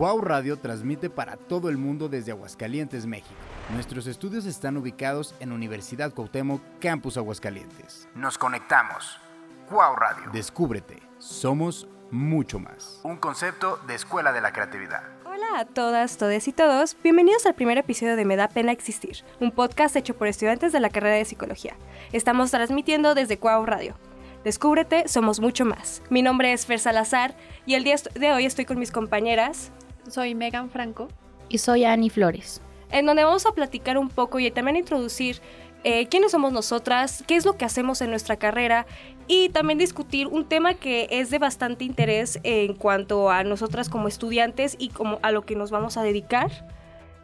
Cuau 0.00 0.22
Radio 0.22 0.58
transmite 0.58 1.10
para 1.10 1.36
todo 1.36 1.68
el 1.68 1.76
mundo 1.76 2.08
desde 2.08 2.32
Aguascalientes, 2.32 3.04
México. 3.04 3.34
Nuestros 3.74 4.06
estudios 4.06 4.46
están 4.46 4.78
ubicados 4.78 5.34
en 5.40 5.52
Universidad 5.52 6.14
Cuauhtémoc, 6.14 6.62
Campus 6.80 7.18
Aguascalientes. 7.18 8.08
Nos 8.14 8.38
conectamos. 8.38 9.20
Cuau 9.68 9.94
Radio. 9.96 10.30
Descúbrete. 10.32 11.02
Somos 11.18 11.86
mucho 12.10 12.58
más. 12.58 13.02
Un 13.02 13.18
concepto 13.18 13.78
de 13.86 13.94
Escuela 13.94 14.32
de 14.32 14.40
la 14.40 14.54
Creatividad. 14.54 15.02
Hola 15.26 15.58
a 15.58 15.66
todas, 15.66 16.16
todes 16.16 16.48
y 16.48 16.54
todos. 16.54 16.96
Bienvenidos 17.04 17.44
al 17.44 17.54
primer 17.54 17.76
episodio 17.76 18.16
de 18.16 18.24
Me 18.24 18.36
da 18.36 18.48
pena 18.48 18.72
existir, 18.72 19.18
un 19.38 19.52
podcast 19.52 19.94
hecho 19.96 20.16
por 20.16 20.28
estudiantes 20.28 20.72
de 20.72 20.80
la 20.80 20.88
carrera 20.88 21.16
de 21.16 21.26
psicología. 21.26 21.76
Estamos 22.12 22.50
transmitiendo 22.50 23.14
desde 23.14 23.38
Cuau 23.38 23.66
Radio. 23.66 23.96
Descúbrete, 24.44 25.08
somos 25.08 25.40
mucho 25.40 25.66
más. 25.66 26.00
Mi 26.08 26.22
nombre 26.22 26.54
es 26.54 26.64
Fer 26.64 26.80
Salazar 26.80 27.36
y 27.66 27.74
el 27.74 27.84
día 27.84 27.96
de 28.14 28.32
hoy 28.32 28.46
estoy 28.46 28.64
con 28.64 28.78
mis 28.78 28.92
compañeras 28.92 29.70
soy 30.08 30.34
Megan 30.34 30.70
Franco. 30.70 31.08
Y 31.48 31.58
soy 31.58 31.84
Ani 31.84 32.10
Flores. 32.10 32.60
En 32.90 33.06
donde 33.06 33.24
vamos 33.24 33.46
a 33.46 33.52
platicar 33.52 33.98
un 33.98 34.08
poco 34.08 34.38
y 34.38 34.50
también 34.50 34.76
introducir 34.76 35.40
eh, 35.82 36.08
quiénes 36.08 36.32
somos 36.32 36.52
nosotras, 36.52 37.24
qué 37.26 37.36
es 37.36 37.46
lo 37.46 37.56
que 37.56 37.64
hacemos 37.64 38.00
en 38.02 38.10
nuestra 38.10 38.36
carrera 38.36 38.86
y 39.26 39.48
también 39.48 39.78
discutir 39.78 40.26
un 40.26 40.46
tema 40.46 40.74
que 40.74 41.08
es 41.10 41.30
de 41.30 41.38
bastante 41.38 41.84
interés 41.84 42.38
en 42.42 42.74
cuanto 42.74 43.30
a 43.30 43.44
nosotras 43.44 43.88
como 43.88 44.08
estudiantes 44.08 44.76
y 44.78 44.88
como 44.88 45.18
a 45.22 45.32
lo 45.32 45.42
que 45.42 45.56
nos 45.56 45.70
vamos 45.70 45.96
a 45.96 46.02
dedicar. 46.02 46.50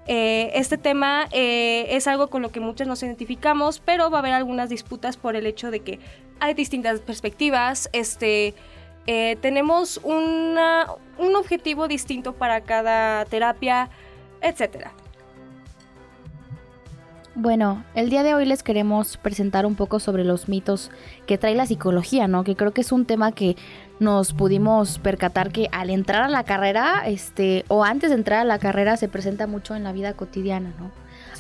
Eh, 0.07 0.53
este 0.55 0.79
tema 0.79 1.27
eh, 1.33 1.87
es 1.91 2.07
algo 2.07 2.29
con 2.29 2.41
lo 2.41 2.51
que 2.51 2.61
muchos 2.61 2.87
nos 2.87 3.03
identificamos, 3.03 3.81
pero 3.81 4.09
va 4.09 4.19
a 4.19 4.21
haber 4.21 4.33
algunas 4.33 4.71
disputas 4.71 5.17
por 5.17 5.37
el 5.37 5.47
hecho 5.47 5.71
de 5.71 5.81
que 5.81 5.99
hay 6.39 6.55
distintas 6.55 7.01
perspectivas, 7.01 7.91
este, 7.93 8.55
eh, 9.07 9.37
tenemos 9.41 10.01
un 10.03 10.57
objetivo 11.37 11.89
distinto 11.89 12.33
para 12.35 12.61
cada 12.61 13.25
terapia, 13.27 13.91
etc. 14.41 14.89
Bueno, 17.39 17.85
el 17.95 18.09
día 18.09 18.23
de 18.23 18.35
hoy 18.35 18.47
les 18.47 18.63
queremos 18.63 19.19
presentar 19.19 19.67
un 19.67 19.75
poco 19.75 20.01
sobre 20.01 20.25
los 20.25 20.49
mitos 20.49 20.91
que 21.27 21.37
trae 21.37 21.55
la 21.55 21.67
psicología, 21.67 22.29
¿no? 22.29 22.45
Que 22.45 22.57
creo 22.57 22.73
que 22.73 22.81
es 22.81 22.93
un 22.93 23.05
tema 23.05 23.33
que 23.33 23.57
nos 24.01 24.33
pudimos 24.33 24.99
percatar 24.99 25.53
que 25.53 25.69
al 25.71 25.91
entrar 25.91 26.23
a 26.23 26.29
la 26.29 26.45
carrera, 26.45 27.03
este, 27.07 27.67
o 27.69 27.85
antes 27.85 28.09
de 28.09 28.17
entrar 28.17 28.41
a 28.41 28.45
la 28.45 28.59
carrera, 28.59 28.97
se 28.97 29.09
presenta 29.09 29.47
mucho 29.47 29.75
en 29.75 29.85
la 29.85 29.93
vida 29.93 30.15
cotidiana, 30.15 30.73
¿no? 30.79 30.91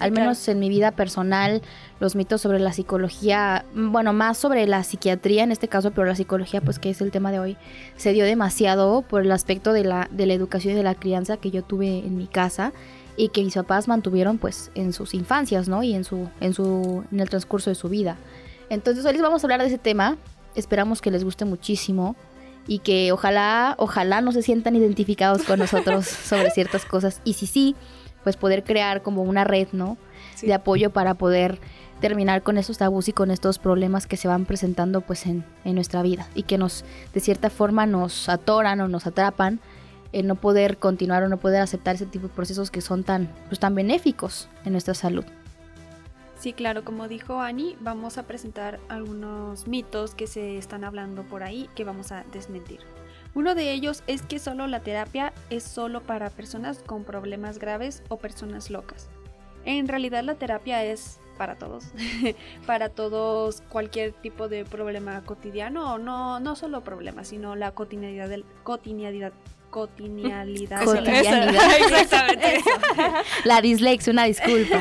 Al 0.01 0.13
menos 0.13 0.47
en 0.49 0.59
mi 0.59 0.69
vida 0.69 0.93
personal, 0.93 1.63
los 2.01 2.17
mitos 2.17 2.41
sobre 2.41 2.59
la 2.59 2.73
psicología, 2.73 3.65
bueno, 3.75 4.13
más 4.13 4.39
sobre 4.39 4.67
la 4.67 4.83
psiquiatría 4.85 5.45
en 5.45 5.53
este 5.53 5.69
caso, 5.69 5.91
pero 5.91 6.07
la 6.07 6.15
psicología, 6.15 6.61
pues 6.61 6.79
que 6.79 6.91
es 6.91 7.01
el 7.01 7.11
tema 7.11 7.33
de 7.33 7.39
hoy, 7.39 7.57
se 7.97 8.13
dio 8.13 8.25
demasiado 8.25 9.03
por 9.03 9.23
el 9.23 9.33
aspecto 9.33 9.73
de 9.73 9.85
la, 9.85 10.09
de 10.11 10.27
la 10.27 10.35
educación 10.35 10.75
y 10.75 10.77
de 10.77 10.83
la 10.83 10.95
crianza 10.95 11.37
que 11.37 11.51
yo 11.51 11.63
tuve 11.63 11.99
en 11.99 12.17
mi 12.17 12.27
casa 12.27 12.73
y 13.17 13.29
que 13.29 13.43
mis 13.43 13.55
papás 13.55 13.89
mantuvieron 13.89 14.39
pues 14.39 14.71
en 14.75 14.93
sus 14.93 15.15
infancias, 15.15 15.69
¿no? 15.69 15.83
Y 15.83 15.95
en 15.95 16.05
su, 16.05 16.29
en 16.41 16.53
su, 16.53 17.05
en 17.11 17.21
el 17.21 17.29
transcurso 17.31 17.71
de 17.71 17.75
su 17.75 17.89
vida. 17.89 18.17
Entonces 18.69 19.05
hoy 19.05 19.13
les 19.13 19.23
vamos 19.23 19.43
a 19.43 19.47
hablar 19.47 19.61
de 19.61 19.67
ese 19.67 19.79
tema. 19.79 20.17
Esperamos 20.55 21.01
que 21.01 21.11
les 21.11 21.25
guste 21.25 21.45
muchísimo 21.45 22.17
y 22.67 22.81
que 22.81 23.13
ojalá, 23.13 23.75
ojalá 23.79 24.21
no 24.21 24.33
se 24.33 24.43
sientan 24.43 24.77
identificados 24.77 25.43
con 25.43 25.59
nosotros 25.59 26.07
sobre 26.25 26.51
ciertas 26.51 26.85
cosas. 26.85 27.21
Y 27.25 27.35
si 27.35 27.47
sí, 27.47 27.77
pues 28.27 28.37
poder 28.37 28.65
crear 28.65 29.03
como 29.03 29.23
una 29.23 29.45
red, 29.45 29.69
¿no? 29.71 29.97
De 30.43 30.53
apoyo 30.53 30.91
para 30.91 31.15
poder 31.15 31.61
terminar 32.01 32.43
con 32.43 32.59
esos 32.59 32.77
tabús 32.77 33.07
y 33.07 33.13
con 33.13 33.31
estos 33.31 33.61
problemas 33.61 34.09
que 34.09 34.17
se 34.17 34.27
van 34.27 34.47
presentando 34.47 35.01
pues 35.01 35.27
en, 35.27 35.45
nuestra 35.65 36.03
vida 36.03 36.27
y 36.35 36.43
que 36.43 36.59
nos 36.59 36.85
de 37.15 37.21
cierta 37.21 37.51
forma 37.51 37.87
nos 37.87 38.29
atoran 38.29 38.81
o 38.81 38.89
nos 38.89 39.07
atrapan 39.07 39.61
en 40.11 40.27
no 40.27 40.35
poder 40.35 40.79
continuar 40.79 41.23
o 41.23 41.29
no 41.29 41.37
poder 41.37 41.63
aceptar 41.63 41.95
ese 41.95 42.07
tipo 42.07 42.27
de 42.27 42.35
procesos 42.35 42.73
que 42.73 42.81
son 42.81 43.05
tan 43.05 43.31
pues 43.47 43.61
tan 43.61 43.77
benéficos 43.77 44.49
en 44.65 44.73
nuestra 44.73 44.95
salud. 44.95 45.25
Sí, 46.37 46.53
claro, 46.53 46.83
como 46.83 47.07
dijo 47.07 47.41
Ani, 47.41 47.77
vamos 47.79 48.19
a 48.19 48.25
presentar 48.25 48.81
algunos 48.89 49.69
mitos 49.69 50.17
que 50.17 50.27
se 50.27 50.59
están 50.59 50.83
hablando 50.83 51.23
por 51.23 51.45
ahí 51.45 51.71
que 51.77 51.85
vamos 51.85 52.11
a 52.11 52.25
desmentir. 52.33 52.81
Uno 53.37 53.55
de 53.55 53.71
ellos 53.71 54.03
es 54.07 54.23
que 54.23 54.39
solo 54.39 54.67
la 54.67 54.81
terapia 54.81 55.35
es 55.51 55.63
solo 55.63 56.01
para 56.01 56.31
personas 56.31 56.79
con 56.79 57.05
problemas 57.05 57.59
graves 57.59 58.03
o 58.09 58.17
personas 58.17 58.71
locas. 58.71 59.11
En 59.67 59.89
realidad 59.89 60.25
la 60.25 60.37
terapia 60.37 60.83
es 60.83 61.21
para 61.37 61.57
todos, 61.57 61.85
para 62.67 62.89
todos 62.89 63.61
cualquier 63.69 64.13
tipo 64.13 64.49
de 64.49 64.65
problema 64.65 65.23
cotidiano, 65.23 65.99
no, 65.99 66.41
no 66.41 66.57
solo 66.57 66.83
problemas, 66.83 67.29
sino 67.29 67.57
la 67.57 67.73
cotidianidad 67.73 68.31
del 68.31 68.47
cotidianidad 68.63 69.35
cotidianidad. 69.69 70.83
Exactamente. 71.79 72.61
La 73.45 73.61
dislexia, 73.61 74.15
una 74.15 74.25
disculpa. 74.25 74.79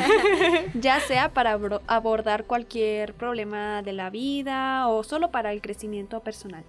Ya 0.75 1.01
sea 1.01 1.33
para 1.33 1.59
abordar 1.87 2.45
cualquier 2.45 3.15
problema 3.15 3.81
de 3.81 3.91
la 3.91 4.09
vida 4.09 4.87
o 4.87 5.03
solo 5.03 5.29
para 5.29 5.51
el 5.51 5.61
crecimiento 5.61 6.21
personal. 6.21 6.63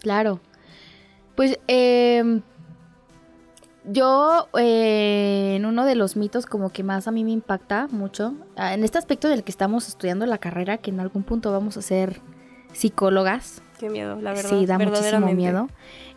Claro. 0.00 0.40
Pues 1.38 1.60
eh, 1.68 2.40
yo 3.84 4.48
eh, 4.58 5.54
en 5.54 5.66
uno 5.66 5.86
de 5.86 5.94
los 5.94 6.16
mitos 6.16 6.46
como 6.46 6.70
que 6.70 6.82
más 6.82 7.06
a 7.06 7.12
mí 7.12 7.22
me 7.22 7.30
impacta 7.30 7.86
mucho, 7.92 8.34
ah, 8.56 8.74
en 8.74 8.82
este 8.82 8.98
aspecto 8.98 9.28
del 9.28 9.44
que 9.44 9.52
estamos 9.52 9.86
estudiando 9.86 10.26
la 10.26 10.38
carrera, 10.38 10.78
que 10.78 10.90
en 10.90 10.98
algún 10.98 11.22
punto 11.22 11.52
vamos 11.52 11.76
a 11.76 11.82
ser 11.82 12.20
psicólogas. 12.72 13.62
Qué 13.78 13.88
miedo, 13.88 14.20
la 14.20 14.32
verdad. 14.32 14.50
Sí, 14.50 14.66
da 14.66 14.80
muchísimo 14.80 15.32
miedo. 15.32 15.68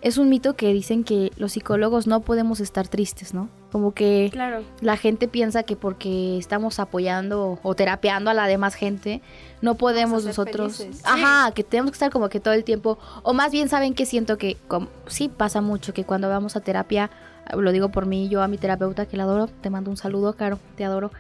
Es 0.02 0.18
un 0.18 0.28
mito 0.28 0.56
que 0.56 0.74
dicen 0.74 1.04
que 1.04 1.32
los 1.38 1.52
psicólogos 1.52 2.08
no 2.08 2.22
podemos 2.22 2.60
estar 2.60 2.88
tristes, 2.88 3.36
¿no? 3.36 3.48
Como 3.72 3.94
que 3.94 4.32
la 4.82 4.98
gente 4.98 5.28
piensa 5.28 5.64
que 5.64 5.76
porque 5.76 6.38
estamos 6.38 6.80
apoyando 6.80 7.60
o 7.64 7.76
terapeando 7.76 8.30
a 8.30 8.34
la 8.34 8.48
demás 8.48 8.76
gente, 8.76 9.22
no 9.62 9.76
podemos 9.76 10.26
nosotros... 10.26 10.86
Ajá, 11.04 11.52
que 11.54 11.64
tenemos 11.64 11.92
que 11.92 11.96
estar 11.96 12.12
como 12.12 12.28
que 12.28 12.40
todo 12.40 12.54
el 12.54 12.66
tiempo... 12.66 13.00
O 13.24 13.34
más 13.34 13.52
bien 13.52 13.70
saben 13.70 13.94
que 13.94 14.06
siento 14.06 14.38
que 14.38 14.58
sí 15.08 15.30
pasa 15.30 15.62
mucho, 15.62 15.94
que 15.94 16.04
cuando 16.04 16.28
vamos 16.28 16.56
a 16.58 16.62
terapia, 16.62 17.10
lo 17.56 17.72
digo 17.72 17.90
por 17.90 18.06
mí, 18.06 18.30
yo 18.30 18.42
a 18.42 18.48
mi 18.48 18.58
terapeuta 18.58 19.06
que 19.06 19.18
la 19.18 19.24
adoro, 19.24 19.48
te 19.48 19.70
mando 19.70 19.90
un 19.90 19.98
saludo, 19.98 20.34
Caro, 20.34 20.60
te 20.76 20.86
adoro. 20.86 21.12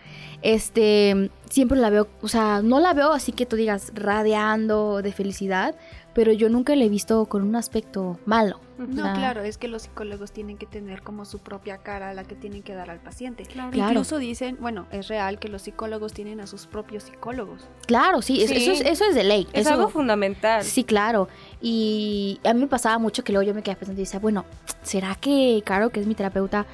Este, 0.41 1.29
siempre 1.49 1.77
la 1.79 1.89
veo, 1.89 2.07
o 2.21 2.27
sea, 2.27 2.61
no 2.61 2.79
la 2.79 2.93
veo 2.93 3.11
así 3.11 3.31
que 3.31 3.45
tú 3.45 3.55
digas 3.55 3.91
radiando 3.93 5.01
de 5.01 5.11
felicidad, 5.11 5.75
pero 6.13 6.31
yo 6.33 6.49
nunca 6.49 6.75
le 6.75 6.85
he 6.85 6.89
visto 6.89 7.25
con 7.25 7.43
un 7.43 7.55
aspecto 7.55 8.19
malo. 8.25 8.59
No, 8.77 9.13
claro, 9.13 9.43
es 9.43 9.57
que 9.57 9.67
los 9.67 9.83
psicólogos 9.83 10.31
tienen 10.31 10.57
que 10.57 10.65
tener 10.65 11.03
como 11.03 11.25
su 11.25 11.39
propia 11.39 11.77
cara 11.77 12.09
a 12.09 12.13
la 12.13 12.23
que 12.23 12.35
tienen 12.35 12.63
que 12.63 12.73
dar 12.73 12.89
al 12.89 12.99
paciente. 12.99 13.43
Claro. 13.43 13.77
Incluso 13.77 14.17
dicen, 14.17 14.57
bueno, 14.59 14.87
es 14.91 15.07
real 15.07 15.39
que 15.39 15.49
los 15.49 15.61
psicólogos 15.61 16.13
tienen 16.13 16.41
a 16.41 16.47
sus 16.47 16.65
propios 16.65 17.03
psicólogos. 17.03 17.67
Claro, 17.85 18.21
sí, 18.21 18.41
Eso, 18.41 18.53
es, 18.53 18.81
eso, 18.81 19.05
es, 19.05 19.15
de 19.15 19.23
ley. 19.23 19.47
Es 19.53 19.67
algo 19.67 19.89
fundamental. 19.89 20.63
Sí, 20.63 20.83
claro. 20.83 21.27
Y 21.61 22.39
a 22.43 22.53
mí 22.53 22.61
me 22.61 22.67
pasaba 22.67 22.97
mucho 22.97 23.23
que 23.23 23.31
luego 23.33 23.47
yo 23.47 23.53
me 23.53 23.61
quedaba 23.61 23.79
pensando 23.79 24.01
y 24.01 24.05
decía, 24.05 24.19
bueno, 24.19 24.45
¿será 24.81 25.15
que 25.15 25.61
Caro, 25.63 25.91
que 25.91 25.99
es 25.99 26.07
mi 26.07 26.15
terapeuta, 26.15 26.65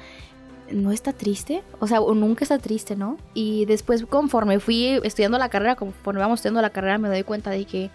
no 0.70 0.92
está 0.92 1.12
triste? 1.12 1.62
O 1.78 1.86
sea, 1.86 2.00
o 2.00 2.14
nunca 2.14 2.44
está 2.44 2.58
triste, 2.58 2.96
¿no? 2.96 3.18
Y 3.34 3.66
después, 3.66 4.06
conforme 4.06 4.60
fui 4.60 4.98
estudiando 5.04 5.36
la 5.36 5.50
carrera, 5.50 5.76
conforme 5.76 6.20
vamos 6.20 6.38
estudiando 6.38 6.62
la 6.62 6.70
carrera, 6.70 6.96
me 6.96 7.08
doy 7.08 7.22
cuenta 7.22 7.50
de 7.50 7.66
que 7.66 7.90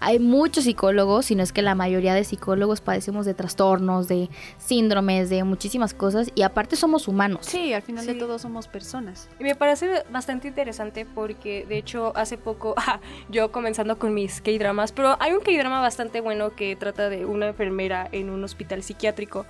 hay 0.00 0.18
muchos 0.18 0.64
psicólogos, 0.64 1.26
si 1.26 1.34
no 1.34 1.42
es 1.42 1.52
que 1.52 1.62
la 1.62 1.74
mayoría 1.74 2.14
de 2.14 2.24
psicólogos 2.24 2.80
padecemos 2.80 3.26
de 3.26 3.34
trastornos, 3.34 4.08
de 4.08 4.28
síndromes, 4.58 5.30
de 5.30 5.44
muchísimas 5.44 5.94
cosas 5.94 6.30
y 6.34 6.42
aparte 6.42 6.76
somos 6.76 7.08
humanos. 7.08 7.46
Sí, 7.46 7.72
al 7.72 7.82
final 7.82 8.06
de 8.06 8.14
todo 8.14 8.38
somos 8.38 8.68
personas. 8.68 9.28
Y 9.38 9.44
me 9.44 9.54
parece 9.54 10.04
bastante 10.10 10.48
interesante 10.48 11.06
porque 11.06 11.66
de 11.66 11.78
hecho 11.78 12.12
hace 12.16 12.38
poco, 12.38 12.74
ah, 12.78 13.00
yo 13.28 13.52
comenzando 13.52 13.98
con 13.98 14.14
mis 14.14 14.40
K-dramas, 14.40 14.92
pero 14.92 15.16
hay 15.20 15.32
un 15.32 15.40
K-drama 15.40 15.80
bastante 15.80 16.20
bueno 16.20 16.54
que 16.54 16.76
trata 16.76 17.08
de 17.08 17.24
una 17.24 17.48
enfermera 17.48 18.08
en 18.12 18.30
un 18.30 18.44
hospital 18.44 18.82
psiquiátrico 18.82 19.46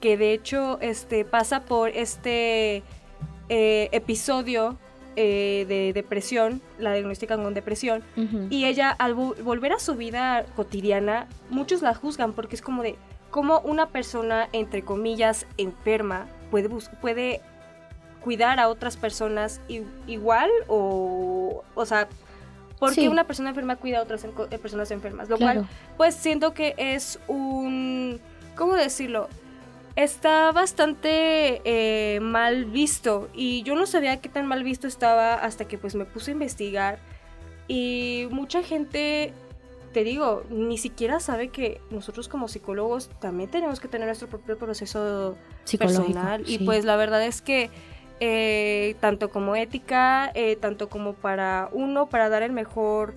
que 0.00 0.16
de 0.16 0.32
hecho 0.32 0.78
este, 0.80 1.24
pasa 1.24 1.64
por 1.64 1.90
este 1.90 2.82
eh, 3.48 3.88
episodio 3.92 4.78
eh, 5.16 5.64
de 5.68 5.92
depresión, 5.92 6.60
la 6.78 6.92
diagnostican 6.94 7.42
con 7.42 7.54
depresión, 7.54 8.02
y 8.50 8.64
ella 8.64 8.90
al 8.90 9.14
volver 9.14 9.72
a 9.72 9.78
su 9.78 9.94
vida 9.94 10.44
cotidiana, 10.56 11.26
muchos 11.48 11.82
la 11.82 11.94
juzgan 11.94 12.32
porque 12.32 12.56
es 12.56 12.62
como 12.62 12.82
de 12.82 12.96
cómo 13.30 13.60
una 13.60 13.86
persona, 13.86 14.48
entre 14.52 14.82
comillas, 14.82 15.46
enferma 15.56 16.26
puede, 16.50 16.68
puede 17.00 17.40
cuidar 18.22 18.60
a 18.60 18.68
otras 18.68 18.96
personas 18.96 19.60
igual 20.06 20.50
o, 20.68 21.64
o 21.74 21.86
sea, 21.86 22.08
porque 22.78 23.08
una 23.08 23.24
persona 23.24 23.50
enferma 23.50 23.76
cuida 23.76 23.98
a 23.98 24.02
otras 24.02 24.24
eh, 24.24 24.58
personas 24.58 24.90
enfermas, 24.90 25.28
lo 25.28 25.36
cual 25.38 25.68
pues 25.96 26.14
siento 26.14 26.54
que 26.54 26.74
es 26.78 27.20
un, 27.28 28.20
¿cómo 28.56 28.74
decirlo? 28.74 29.28
Está 30.02 30.52
bastante 30.52 31.62
eh, 31.64 32.20
mal 32.20 32.66
visto 32.66 33.28
y 33.34 33.62
yo 33.62 33.74
no 33.74 33.86
sabía 33.86 34.20
qué 34.20 34.28
tan 34.28 34.46
mal 34.46 34.64
visto 34.64 34.86
estaba 34.86 35.34
hasta 35.34 35.66
que 35.66 35.78
pues 35.78 35.94
me 35.94 36.04
puse 36.04 36.30
a 36.30 36.34
investigar 36.34 36.98
y 37.68 38.26
mucha 38.30 38.62
gente 38.62 39.32
te 39.92 40.04
digo, 40.04 40.44
ni 40.50 40.78
siquiera 40.78 41.18
sabe 41.20 41.48
que 41.48 41.80
nosotros 41.90 42.28
como 42.28 42.48
psicólogos 42.48 43.10
también 43.20 43.50
tenemos 43.50 43.80
que 43.80 43.88
tener 43.88 44.06
nuestro 44.06 44.28
propio 44.28 44.56
proceso 44.56 45.36
personal. 45.78 46.44
Y 46.46 46.58
pues 46.58 46.84
la 46.84 46.96
verdad 46.96 47.24
es 47.24 47.42
que 47.42 47.70
eh, 48.20 48.94
tanto 49.00 49.30
como 49.30 49.56
ética, 49.56 50.30
eh, 50.34 50.56
tanto 50.56 50.88
como 50.88 51.14
para 51.14 51.68
uno, 51.72 52.06
para 52.08 52.28
dar 52.28 52.42
el 52.42 52.52
mejor 52.52 53.14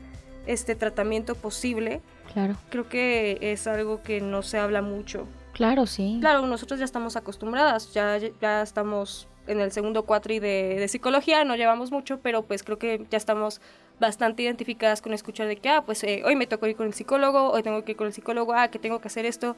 este 0.47 0.75
tratamiento 0.75 1.35
posible, 1.35 2.01
claro. 2.33 2.55
creo 2.69 2.89
que 2.89 3.37
es 3.41 3.67
algo 3.67 4.01
que 4.01 4.19
no 4.19 4.41
se 4.41 4.57
habla 4.57 4.81
mucho. 4.81 5.27
Claro, 5.53 5.85
sí. 5.85 6.17
Claro, 6.19 6.45
nosotros 6.47 6.79
ya 6.79 6.85
estamos 6.85 7.15
acostumbradas, 7.15 7.93
ya, 7.93 8.17
ya 8.17 8.61
estamos 8.61 9.27
en 9.47 9.59
el 9.59 9.71
segundo 9.71 10.03
cuatri 10.03 10.39
de, 10.39 10.85
psicología, 10.87 11.43
no 11.43 11.55
llevamos 11.55 11.91
mucho, 11.91 12.19
pero 12.19 12.43
pues 12.43 12.63
creo 12.63 12.79
que 12.79 13.05
ya 13.09 13.17
estamos 13.17 13.61
bastante 13.99 14.43
identificadas 14.43 15.01
con 15.01 15.13
escuchar 15.13 15.47
de 15.47 15.57
que, 15.57 15.69
ah, 15.69 15.83
pues 15.85 16.03
eh, 16.03 16.23
hoy 16.25 16.35
me 16.35 16.47
tocó 16.47 16.67
ir 16.67 16.75
con 16.75 16.87
el 16.87 16.93
psicólogo, 16.93 17.51
hoy 17.51 17.61
tengo 17.61 17.83
que 17.83 17.91
ir 17.91 17.97
con 17.97 18.07
el 18.07 18.13
psicólogo, 18.13 18.53
ah, 18.53 18.69
que 18.69 18.79
tengo 18.79 18.99
que 18.99 19.07
hacer 19.07 19.25
esto. 19.25 19.55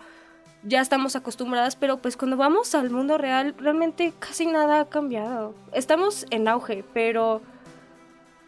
Ya 0.63 0.81
estamos 0.81 1.15
acostumbradas, 1.15 1.75
pero 1.75 1.97
pues 1.97 2.17
cuando 2.17 2.37
vamos 2.37 2.73
al 2.75 2.89
mundo 2.89 3.17
real, 3.17 3.55
realmente 3.57 4.13
casi 4.17 4.47
nada 4.47 4.81
ha 4.81 4.89
cambiado. 4.89 5.53
Estamos 5.73 6.25
en 6.31 6.47
auge, 6.47 6.83
pero 6.93 7.41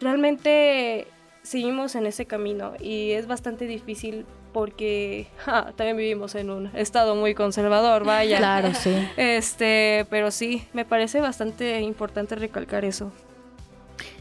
realmente 0.00 1.06
seguimos 1.42 1.94
en 1.94 2.06
ese 2.06 2.26
camino 2.26 2.74
y 2.80 3.12
es 3.12 3.26
bastante 3.26 3.66
difícil 3.66 4.26
porque 4.52 5.28
también 5.76 5.96
vivimos 5.96 6.34
en 6.34 6.50
un 6.50 6.66
estado 6.74 7.14
muy 7.14 7.34
conservador, 7.34 8.04
vaya. 8.04 8.38
Claro, 8.38 8.72
sí. 8.74 8.94
Este, 9.16 10.06
pero 10.10 10.30
sí, 10.30 10.66
me 10.72 10.84
parece 10.84 11.20
bastante 11.20 11.80
importante 11.80 12.34
recalcar 12.34 12.84
eso. 12.84 13.12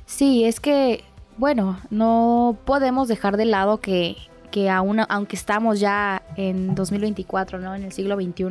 Sí, 0.06 0.46
es 0.46 0.60
que 0.60 1.04
bueno, 1.38 1.80
no 1.90 2.58
podemos 2.66 3.08
dejar 3.08 3.38
de 3.38 3.46
lado 3.46 3.80
que, 3.80 4.18
que 4.52 4.70
aún, 4.70 5.02
aunque 5.08 5.36
estamos 5.36 5.80
ya 5.80 6.24
en 6.36 6.76
2024, 6.76 7.60
¿no? 7.60 7.76
En 7.76 7.84
el 7.84 7.92
siglo 7.92 8.16
XXI, 8.16 8.46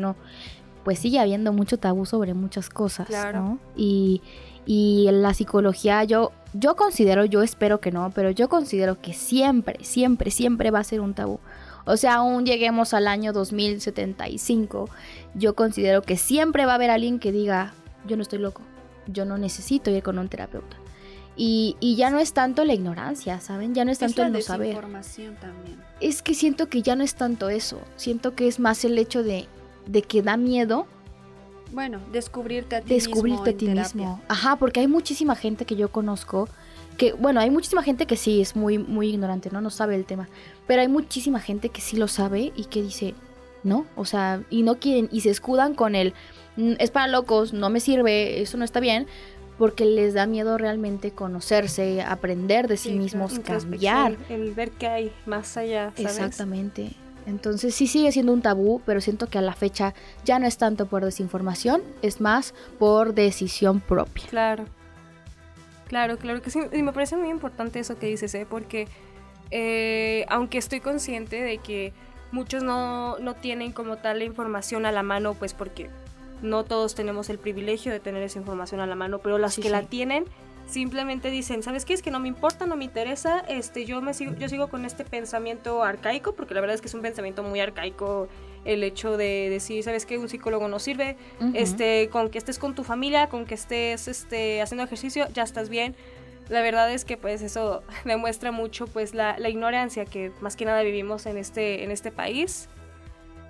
pues 0.84 1.00
sigue 1.00 1.18
habiendo 1.18 1.52
mucho 1.52 1.78
tabú 1.78 2.06
sobre 2.06 2.32
muchas 2.32 2.70
cosas, 2.70 3.08
¿no? 3.34 3.58
Y, 3.76 4.22
y 4.66 5.08
la 5.10 5.34
psicología, 5.34 6.04
yo, 6.04 6.30
yo 6.54 6.76
considero, 6.76 7.24
yo 7.24 7.42
espero 7.42 7.80
que 7.80 7.90
no, 7.90 8.12
pero 8.14 8.30
yo 8.30 8.48
considero 8.48 9.00
que 9.00 9.12
siempre, 9.12 9.78
siempre, 9.82 10.30
siempre 10.30 10.70
va 10.70 10.78
a 10.78 10.84
ser 10.84 11.00
un 11.00 11.12
tabú. 11.12 11.40
O 11.86 11.96
sea, 11.96 12.16
aún 12.16 12.44
lleguemos 12.44 12.92
al 12.94 13.06
año 13.06 13.32
2075, 13.32 14.90
yo 15.34 15.54
considero 15.54 16.02
que 16.02 16.16
siempre 16.16 16.66
va 16.66 16.72
a 16.72 16.74
haber 16.74 16.90
alguien 16.90 17.20
que 17.20 17.30
diga, 17.30 17.74
yo 18.06 18.16
no 18.16 18.22
estoy 18.22 18.40
loco, 18.40 18.62
yo 19.06 19.24
no 19.24 19.38
necesito 19.38 19.90
ir 19.90 20.02
con 20.02 20.18
un 20.18 20.28
terapeuta. 20.28 20.76
Y, 21.36 21.76
ya 21.96 22.10
no 22.10 22.18
es 22.18 22.32
tanto 22.32 22.64
la 22.64 22.72
ignorancia, 22.72 23.40
¿saben? 23.40 23.74
Ya 23.74 23.84
no 23.84 23.92
es 23.92 23.98
tanto 23.98 24.22
el 24.22 24.32
no 24.32 24.40
saber. 24.40 24.74
También. 24.80 25.82
Es 26.00 26.22
que 26.22 26.34
siento 26.34 26.68
que 26.68 26.82
ya 26.82 26.96
no 26.96 27.04
es 27.04 27.14
tanto 27.14 27.50
eso. 27.50 27.78
Siento 27.96 28.34
que 28.34 28.48
es 28.48 28.58
más 28.58 28.84
el 28.84 28.98
hecho 28.98 29.22
de, 29.22 29.46
de 29.86 30.02
que 30.02 30.22
da 30.22 30.38
miedo. 30.38 30.86
Bueno, 31.72 32.00
descubrirte 32.10 32.76
a 32.76 32.80
ti 32.80 32.94
descubrirte 32.94 33.50
a 33.50 33.56
ti 33.56 33.68
mismo. 33.68 34.20
Ajá, 34.28 34.56
porque 34.56 34.80
hay 34.80 34.88
muchísima 34.88 35.36
gente 35.36 35.66
que 35.66 35.76
yo 35.76 35.90
conozco 35.90 36.48
que, 36.96 37.12
bueno, 37.12 37.40
hay 37.40 37.50
muchísima 37.50 37.82
gente 37.82 38.06
que 38.06 38.16
sí 38.16 38.40
es 38.40 38.56
muy, 38.56 38.78
muy 38.78 39.08
ignorante, 39.08 39.50
¿no? 39.50 39.60
No 39.60 39.70
sabe 39.70 39.94
el 39.94 40.04
tema. 40.04 40.28
Pero 40.66 40.82
hay 40.82 40.88
muchísima 40.88 41.40
gente 41.40 41.68
que 41.68 41.80
sí 41.80 41.96
lo 41.96 42.08
sabe 42.08 42.52
y 42.56 42.64
que 42.64 42.82
dice, 42.82 43.14
no, 43.62 43.86
o 43.96 44.04
sea, 44.04 44.42
y 44.50 44.62
no 44.62 44.78
quieren, 44.78 45.08
y 45.12 45.20
se 45.20 45.30
escudan 45.30 45.74
con 45.74 45.94
el, 45.94 46.14
mm, 46.56 46.74
es 46.78 46.90
para 46.90 47.08
locos, 47.08 47.52
no 47.52 47.70
me 47.70 47.80
sirve, 47.80 48.40
eso 48.40 48.56
no 48.56 48.64
está 48.64 48.80
bien 48.80 49.06
porque 49.58 49.84
les 49.84 50.14
da 50.14 50.26
miedo 50.26 50.58
realmente 50.58 51.12
conocerse, 51.12 52.02
aprender 52.02 52.68
de 52.68 52.76
sí, 52.76 52.92
mismos, 52.92 53.38
cambiar. 53.38 54.16
El 54.28 54.52
ver 54.52 54.70
qué 54.72 54.86
hay 54.86 55.12
más 55.24 55.56
allá. 55.56 55.92
Exactamente. 55.96 56.92
Entonces 57.26 57.74
sí 57.74 57.86
sigue 57.86 58.12
siendo 58.12 58.32
un 58.32 58.42
tabú, 58.42 58.80
pero 58.86 59.00
siento 59.00 59.26
que 59.26 59.38
a 59.38 59.42
la 59.42 59.54
fecha 59.54 59.94
ya 60.24 60.38
no 60.38 60.46
es 60.46 60.58
tanto 60.58 60.86
por 60.86 61.04
desinformación, 61.04 61.82
es 62.02 62.20
más 62.20 62.54
por 62.78 63.14
decisión 63.14 63.80
propia. 63.80 64.26
Claro. 64.28 64.66
Claro, 65.86 66.18
claro 66.18 66.42
que 66.42 66.50
sí. 66.50 66.60
Y 66.72 66.82
me 66.82 66.92
parece 66.92 67.16
muy 67.16 67.28
importante 67.28 67.78
eso 67.78 67.98
que 67.98 68.06
dices, 68.06 68.34
¿eh? 68.34 68.46
porque 68.48 68.88
eh, 69.50 70.26
aunque 70.28 70.58
estoy 70.58 70.80
consciente 70.80 71.40
de 71.42 71.58
que 71.58 71.92
muchos 72.32 72.62
no, 72.62 73.18
no 73.18 73.34
tienen 73.34 73.72
como 73.72 73.96
tal 73.96 74.18
la 74.18 74.24
información 74.24 74.84
a 74.86 74.92
la 74.92 75.02
mano, 75.02 75.34
pues 75.34 75.54
porque 75.54 75.90
no 76.42 76.64
todos 76.64 76.94
tenemos 76.94 77.30
el 77.30 77.38
privilegio 77.38 77.92
de 77.92 78.00
tener 78.00 78.22
esa 78.22 78.38
información 78.38 78.80
a 78.80 78.86
la 78.86 78.94
mano, 78.94 79.20
pero 79.20 79.38
las 79.38 79.56
que 79.56 79.70
la 79.70 79.82
tienen 79.82 80.24
simplemente 80.66 81.30
dicen, 81.30 81.62
¿sabes 81.62 81.84
qué? 81.84 81.94
Es 81.94 82.02
que 82.02 82.10
no 82.10 82.20
me 82.20 82.28
importa, 82.28 82.66
no 82.66 82.76
me 82.76 82.84
interesa, 82.84 83.40
este, 83.48 83.84
yo, 83.84 84.02
me 84.02 84.14
sigo, 84.14 84.34
yo 84.34 84.48
sigo 84.48 84.68
con 84.68 84.84
este 84.84 85.04
pensamiento 85.04 85.82
arcaico, 85.82 86.34
porque 86.34 86.54
la 86.54 86.60
verdad 86.60 86.74
es 86.74 86.80
que 86.80 86.88
es 86.88 86.94
un 86.94 87.02
pensamiento 87.02 87.42
muy 87.42 87.60
arcaico 87.60 88.28
el 88.64 88.82
hecho 88.82 89.16
de 89.16 89.48
decir, 89.48 89.82
¿sabes 89.84 90.06
qué? 90.06 90.18
Un 90.18 90.28
psicólogo 90.28 90.68
no 90.68 90.78
sirve, 90.78 91.16
este, 91.54 92.08
con 92.10 92.30
que 92.30 92.38
estés 92.38 92.58
con 92.58 92.74
tu 92.74 92.82
familia, 92.82 93.28
con 93.28 93.46
que 93.46 93.54
estés 93.54 94.08
este, 94.08 94.60
haciendo 94.60 94.84
ejercicio, 94.84 95.28
ya 95.32 95.44
estás 95.44 95.68
bien. 95.68 95.94
La 96.48 96.62
verdad 96.62 96.92
es 96.92 97.04
que 97.04 97.16
pues 97.16 97.42
eso 97.42 97.82
demuestra 98.04 98.50
mucho 98.50 98.86
pues 98.86 99.14
la, 99.14 99.38
la 99.38 99.48
ignorancia 99.48 100.04
que 100.04 100.32
más 100.40 100.56
que 100.56 100.64
nada 100.64 100.82
vivimos 100.82 101.26
en 101.26 101.38
este, 101.38 101.84
en 101.84 101.90
este 101.90 102.10
país 102.10 102.68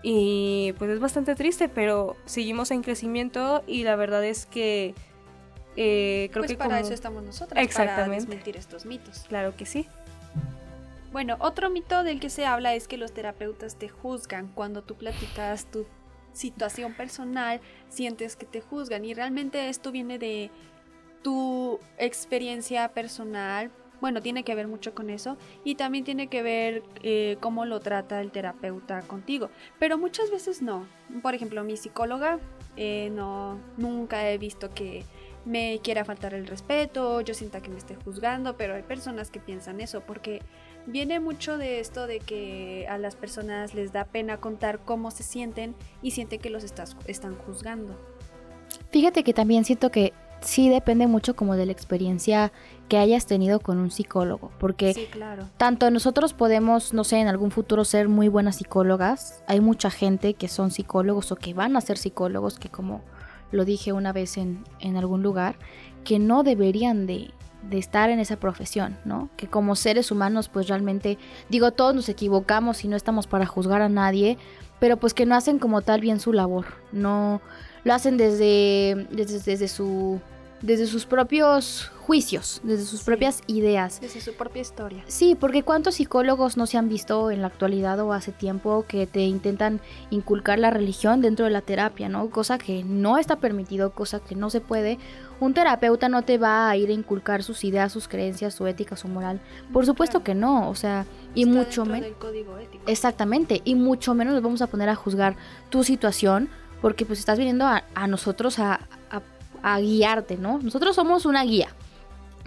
y 0.03 0.73
pues 0.79 0.91
es 0.91 1.01
bastante 1.01 1.35
triste, 1.35 1.69
pero 1.69 2.17
seguimos 2.27 2.71
en 2.71 2.83
crecimiento 2.83 3.65
y 3.67 3.83
la 3.83 3.97
verdad 3.97 4.25
es 4.25 4.47
que 4.47 4.95
eh, 5.77 6.29
creo 6.33 6.43
pues 6.43 6.53
que 6.53 6.57
para 6.57 6.81
eso 6.81 6.95
estamos 6.95 7.23
nosotros, 7.23 7.63
Exactamente. 7.63 8.03
para 8.03 8.15
desmentir 8.15 8.57
estos 8.57 8.87
mitos. 8.87 9.25
Claro 9.29 9.57
que 9.57 9.67
sí. 9.67 9.87
Bueno, 11.13 11.37
otro 11.39 11.71
mito 11.71 12.03
del 12.03 12.21
que 12.21 12.31
se 12.31 12.45
habla 12.45 12.75
es 12.75 12.89
que 12.89 12.99
los 12.99 13.13
terapeutas 13.13 13.77
te 13.77 13.89
juzgan 13.89 14.49
cuando 14.49 14.83
tú 14.83 14.97
platicas 14.97 15.65
tu 15.71 15.87
situación 16.33 16.93
personal, 16.93 17.61
sientes 17.89 18.37
que 18.37 18.45
te 18.45 18.61
juzgan 18.61 19.05
y 19.05 19.15
realmente 19.15 19.69
esto 19.69 19.93
viene 19.93 20.19
de 20.19 20.51
tu 21.23 21.81
experiencia 21.99 22.89
personal, 22.89 23.71
bueno, 24.01 24.21
tiene 24.21 24.45
que 24.45 24.55
ver 24.55 24.69
mucho 24.69 24.95
con 24.95 25.09
eso 25.09 25.39
y 25.65 25.77
también 25.77 26.05
tiene 26.05 26.27
que 26.29 26.43
ver 26.43 26.83
eh, 27.03 27.39
cómo 27.41 27.65
lo 27.65 27.81
trata 27.81 28.21
el 28.21 28.31
terapeuta 28.31 29.01
contigo. 29.03 29.49
Pero 29.79 29.97
muchas 29.97 30.31
veces 30.31 30.61
no. 30.61 30.87
Por 31.23 31.35
ejemplo, 31.35 31.65
mi 31.65 31.77
psicóloga 31.77 32.39
eh, 32.77 33.11
no, 33.13 33.59
nunca 33.79 34.31
he 34.31 34.37
visto 34.37 34.71
que 34.75 35.05
me 35.47 35.81
quiera 35.83 36.05
faltar 36.05 36.35
el 36.35 36.47
respeto, 36.47 37.21
yo 37.21 37.33
sienta 37.33 37.63
que 37.63 37.71
me 37.71 37.79
esté 37.79 37.95
juzgando, 37.95 38.57
pero 38.57 38.75
hay 38.75 38.83
personas 38.83 39.31
que 39.31 39.41
piensan 39.41 39.81
eso 39.81 40.01
porque 40.01 40.43
viene 40.87 41.21
mucho 41.21 41.57
de 41.57 41.81
esto 41.81 42.07
de 42.07 42.19
que 42.19 42.87
a 42.91 42.99
las 42.99 43.15
personas 43.15 43.73
les 43.73 43.93
da 43.93 44.05
pena 44.05 44.39
contar 44.39 44.81
cómo 44.81 45.11
se 45.11 45.23
sienten 45.23 45.75
y 46.03 46.11
sienten 46.11 46.41
que 46.41 46.51
los 46.51 46.65
estás, 46.65 46.97
están 47.07 47.37
juzgando. 47.37 47.97
Fíjate 48.91 49.23
que 49.23 49.33
también 49.33 49.65
siento 49.65 49.91
que 49.91 50.13
sí 50.41 50.69
depende 50.69 51.07
mucho 51.07 51.37
como 51.37 51.55
de 51.55 51.67
la 51.67 51.73
experiencia 51.73 52.53
que 52.89 52.99
hayas 52.99 53.27
tenido 53.27 53.61
con 53.61 53.79
un 53.79 53.93
psicólogo, 53.93 54.51
porque 54.59 55.09
tanto 55.57 55.91
nosotros 55.91 56.35
podemos, 56.35 56.93
no 56.93 57.05
sé, 57.05 57.19
en 57.19 57.29
algún 57.29 57.53
futuro 57.53 57.85
ser 57.85 58.09
muy 58.09 58.29
buenas 58.29 58.57
psicólogas, 58.57 59.45
hay 59.47 59.61
mucha 59.61 59.91
gente 59.91 60.35
que 60.35 60.49
son 60.49 60.73
psicólogos 60.73 61.31
o 61.31 61.37
que 61.37 61.55
van 61.55 61.77
a 61.77 61.81
ser 61.81 61.99
psicólogos, 61.99 62.59
que 62.59 62.69
como 62.69 63.03
lo 63.53 63.65
dije 63.65 63.93
una 63.93 64.13
vez 64.13 64.37
en, 64.37 64.65
en 64.81 64.97
algún 64.97 65.23
lugar, 65.23 65.57
que 66.05 66.19
no 66.19 66.43
deberían 66.43 67.07
de, 67.07 67.31
de 67.69 67.79
estar 67.79 68.11
en 68.11 68.21
esa 68.21 68.37
profesión, 68.37 68.97
¿no? 69.05 69.29
Que 69.37 69.47
como 69.47 69.77
seres 69.77 70.11
humanos, 70.11 70.49
pues 70.49 70.69
realmente, 70.69 71.19
digo, 71.49 71.73
todos 71.73 71.95
nos 71.95 72.09
equivocamos 72.09 72.85
y 72.85 72.89
no 72.89 72.97
estamos 72.97 73.27
para 73.27 73.47
juzgar 73.47 73.83
a 73.83 73.89
nadie, 73.89 74.39
pero 74.79 74.97
pues 74.97 75.15
que 75.15 75.27
no 75.27 75.35
hacen 75.35 75.59
como 75.59 75.83
tal 75.83 76.01
bien 76.01 76.21
su 76.21 76.33
labor, 76.33 76.67
no 76.93 77.41
lo 77.85 77.95
hacen 77.95 78.17
desde, 78.17 79.07
desde, 79.11 79.39
desde 79.41 79.69
su 79.69 80.21
desde 80.63 80.87
sus 80.87 81.07
propios 81.07 81.91
juicios, 82.07 82.61
desde 82.63 82.85
sus 82.85 83.03
propias 83.03 83.43
ideas. 83.49 84.01
Desde 84.01 84.21
su 84.21 84.35
propia 84.35 84.63
historia. 84.63 85.03
Sí, 85.09 85.35
porque 85.35 85.65
cuántos 85.65 85.97
psicólogos 85.97 86.57
no 86.57 86.67
se 86.67 86.79
han 86.79 86.89
visto 86.89 87.33
en 87.33 87.41
la 87.41 87.49
actualidad 87.49 87.99
o 88.01 88.13
hace 88.13 88.31
tiempo 88.31 88.85
que 88.87 89.07
te 89.07 89.21
intentan 89.23 89.81
inculcar 90.11 90.59
la 90.59 90.71
religión 90.71 91.21
dentro 91.21 91.47
de 91.47 91.51
la 91.51 91.63
terapia, 91.63 92.09
¿no? 92.09 92.31
Cosa 92.31 92.59
que 92.59 92.85
no 92.85 93.19
está 93.19 93.37
permitido, 93.37 93.91
cosa 93.91 94.21
que 94.21 94.37
no 94.37 94.51
se 94.51 94.61
puede. 94.61 94.99
Un 95.41 95.53
terapeuta 95.53 96.09
no 96.09 96.23
te 96.23 96.39
va 96.39 96.71
a 96.71 96.77
ir 96.77 96.91
a 96.91 96.93
inculcar 96.93 97.43
sus 97.43 97.65
ideas, 97.65 97.93
sus 97.93 98.07
creencias, 98.07 98.55
su 98.55 98.67
ética, 98.67 98.97
su 98.97 99.09
moral. 99.09 99.41
Por 99.73 99.85
supuesto 99.85 100.23
que 100.23 100.35
no, 100.35 100.71
o 100.71 100.75
sea, 100.77 101.07
y 101.35 101.45
mucho 101.45 101.85
menos... 101.85 102.09
Exactamente, 102.87 103.61
y 103.65 103.75
mucho 103.75 104.15
menos 104.15 104.33
nos 104.33 104.43
vamos 104.43 104.63
a 104.63 104.69
poner 104.69 104.89
a 104.89 104.95
juzgar 104.95 105.37
tu 105.71 105.83
situación 105.83 106.49
porque 106.81 107.05
pues 107.05 107.19
estás 107.19 107.39
viniendo 107.39 107.67
a, 107.67 108.07
nosotros 108.07 108.59
a, 108.59 108.81
a 109.11 109.21
guiarte, 109.81 110.37
¿no? 110.37 110.59
Nosotros 110.59 110.95
somos 110.95 111.27
una 111.27 111.43
guía. 111.43 111.69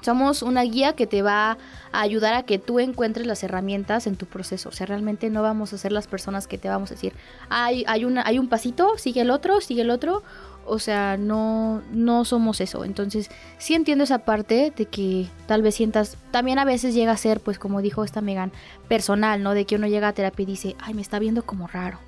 Somos 0.02 0.44
una 0.44 0.62
guía 0.62 0.94
que 0.94 1.08
te 1.08 1.22
va 1.22 1.58
a 1.92 2.02
ayudar 2.02 2.34
a 2.34 2.44
que 2.44 2.58
tú 2.58 2.80
encuentres 2.80 3.28
las 3.28 3.44
herramientas 3.44 4.08
en 4.08 4.16
tu 4.16 4.26
proceso. 4.26 4.70
O 4.70 4.72
sea, 4.72 4.86
realmente 4.86 5.30
no 5.30 5.42
vamos 5.42 5.74
a 5.74 5.78
ser 5.78 5.92
las 5.92 6.08
personas 6.08 6.48
que 6.48 6.58
te 6.58 6.70
vamos 6.70 6.92
a 6.92 6.94
decir, 6.94 7.14
hay, 7.50 7.84
hay, 7.88 8.06
una, 8.06 8.24
hay 8.26 8.40
un 8.40 8.48
pasito, 8.48 8.98
sigue 8.98 9.22
el 9.22 9.30
otro, 9.30 9.60
sigue 9.60 9.82
el 9.82 9.90
otro. 9.90 10.24
o 10.66 10.80
sea, 10.80 11.18
no, 11.18 11.82
no 11.92 12.24
somos 12.26 12.62
eso. 12.62 12.86
Entonces, 12.86 13.30
sí 13.58 13.74
entiendo 13.74 14.04
esa 14.06 14.20
parte 14.20 14.72
de 14.76 14.86
que 14.86 15.28
tal 15.48 15.62
vez 15.62 15.76
sientas, 15.76 16.16
también 16.32 16.60
a 16.60 16.66
veces 16.66 16.94
llega 16.94 17.12
a 17.12 17.18
ser, 17.18 17.42
pues 17.42 17.60
como 17.60 17.82
dijo 17.82 18.04
esta 18.04 18.22
Megan, 18.22 18.52
personal, 18.88 19.44
¿no? 19.44 19.54
De 19.54 19.66
que 19.66 19.76
uno 19.76 19.88
llega 19.88 20.08
a 20.08 20.14
terapia 20.14 20.44
y 20.44 20.46
dice, 20.46 20.76
ay, 20.80 20.94
me 20.94 21.02
está 21.02 21.20
viendo 21.20 21.44
como 21.44 21.68
raro 21.68 22.00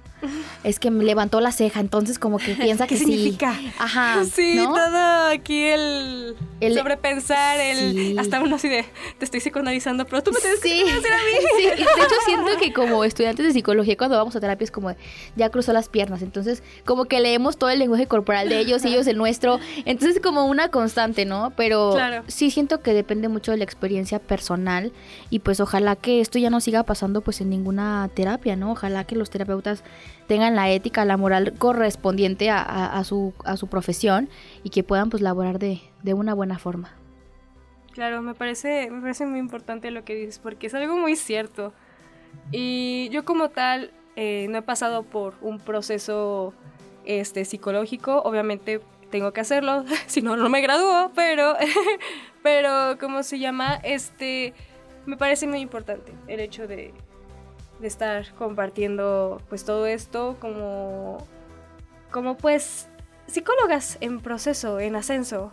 es 0.64 0.80
que 0.80 0.92
me 0.92 1.04
levantó 1.04 1.42
la 1.42 1.52
ceja, 1.52 1.80
entonces 1.80 2.20
como 2.20 2.38
que 2.38 2.54
piensa 2.56 2.88
que 2.88 2.96
¿Qué 2.96 3.00
significa? 3.00 3.56
Ajá. 3.78 4.24
Sí, 4.34 4.56
todo 4.58 5.28
aquí 5.28 5.64
el, 5.66 6.36
El- 6.60 6.78
sobrepensar, 6.78 7.60
el 7.60 7.92
Sí. 7.94 8.16
hasta 8.18 8.40
uno 8.42 8.56
así 8.56 8.70
de 8.70 8.86
te 9.18 9.26
estoy 9.26 9.40
psicoanalizando, 9.42 10.06
pero 10.06 10.22
tú 10.24 10.32
me 10.32 10.40
tienes 10.40 10.60
Sí, 10.62 10.70
que 10.86 10.94
decir 10.94 11.12
a 11.12 11.18
mí. 11.18 11.32
sí, 11.58 11.64
de 11.68 11.74
hecho 11.74 12.16
siento 12.26 12.48
que 12.60 12.74
como 12.74 13.04
estudiantes 13.04 13.46
de 13.46 13.52
psicología 13.54 13.98
cuando 13.98 14.18
vamos 14.18 14.36
a 14.36 14.40
terapia 14.40 14.64
es 14.66 14.72
como 14.72 14.94
ya 15.36 15.50
cruzó 15.50 15.74
las 15.74 15.90
piernas, 15.90 16.22
entonces 16.22 16.64
como 16.86 17.06
que 17.06 17.20
leemos 17.20 17.58
todo 17.58 17.70
el 17.70 17.80
lenguaje 17.80 18.08
corporal 18.08 18.50
de 18.50 18.60
ellos 18.60 18.86
ellos 18.86 19.08
el 19.08 19.18
nuestro, 19.18 19.60
entonces 19.86 20.18
es 20.18 20.22
como 20.22 20.46
una 20.46 20.70
constante, 20.70 21.26
¿no? 21.26 21.52
Pero 21.58 21.92
Claro. 21.94 22.24
sí 22.28 22.52
siento 22.52 22.82
que 22.82 22.94
depende 22.94 23.28
mucho 23.28 23.52
de 23.52 23.58
la 23.58 23.64
experiencia 23.64 24.20
personal 24.20 24.92
y 25.30 25.40
pues 25.40 25.60
ojalá 25.60 25.96
que 25.96 26.22
esto 26.22 26.40
ya 26.40 26.50
no 26.50 26.60
siga 26.62 26.84
pasando 26.84 27.22
pues 27.22 27.42
en 27.42 27.50
ninguna 27.50 28.10
terapia, 28.14 28.56
¿no? 28.56 28.72
Ojalá 28.72 29.04
que 29.04 29.16
los 29.16 29.30
terapeutas 29.30 29.84
tengan 30.32 30.56
la 30.56 30.72
ética, 30.72 31.04
la 31.04 31.18
moral 31.18 31.56
correspondiente 31.58 32.50
a, 32.50 33.04
su, 33.04 33.34
a 33.44 33.58
su 33.58 33.68
profesión 33.68 34.30
y 34.64 34.70
que 34.70 34.82
puedan 34.82 35.10
pues 35.10 35.22
laborar 35.22 35.60
de, 35.60 35.82
de 36.04 36.14
una 36.14 36.34
buena 36.34 36.58
forma. 36.58 36.96
Claro, 37.92 38.22
me 38.22 38.34
parece, 38.34 38.90
me 38.92 39.02
parece 39.02 39.26
muy 39.26 39.40
importante 39.40 39.92
lo 39.92 40.06
que 40.06 40.16
dices, 40.16 40.40
porque 40.40 40.68
es 40.68 40.74
algo 40.74 40.96
muy 40.96 41.18
cierto. 41.18 41.74
Y 42.50 43.10
yo 43.12 43.26
como 43.26 43.50
tal 43.50 43.92
eh, 44.16 44.48
no 44.50 44.60
he 44.60 44.62
pasado 44.62 45.04
por 45.04 45.34
un 45.42 45.60
proceso 45.60 46.54
este, 47.04 47.44
psicológico, 47.44 48.22
obviamente 48.22 48.80
tengo 49.10 49.34
que 49.34 49.42
hacerlo, 49.42 49.84
si 50.08 50.22
no, 50.22 50.38
no 50.38 50.48
me 50.48 50.62
gradúo, 50.62 51.12
pero, 51.14 51.58
pero, 52.42 52.98
¿cómo 53.02 53.24
se 53.24 53.38
llama? 53.38 53.82
Este, 53.84 54.54
me 55.06 55.18
parece 55.18 55.46
muy 55.46 55.60
importante 55.60 56.14
el 56.30 56.40
hecho 56.40 56.68
de, 56.68 56.94
de 57.82 57.88
estar 57.88 58.34
compartiendo 58.36 59.42
pues 59.50 59.66
todo 59.66 59.86
esto 59.86 60.38
como, 60.40 61.18
como 62.12 62.38
pues 62.38 62.88
psicólogas 63.28 63.98
en 64.02 64.20
proceso, 64.20 64.80
en 64.80 64.96
ascenso, 64.96 65.52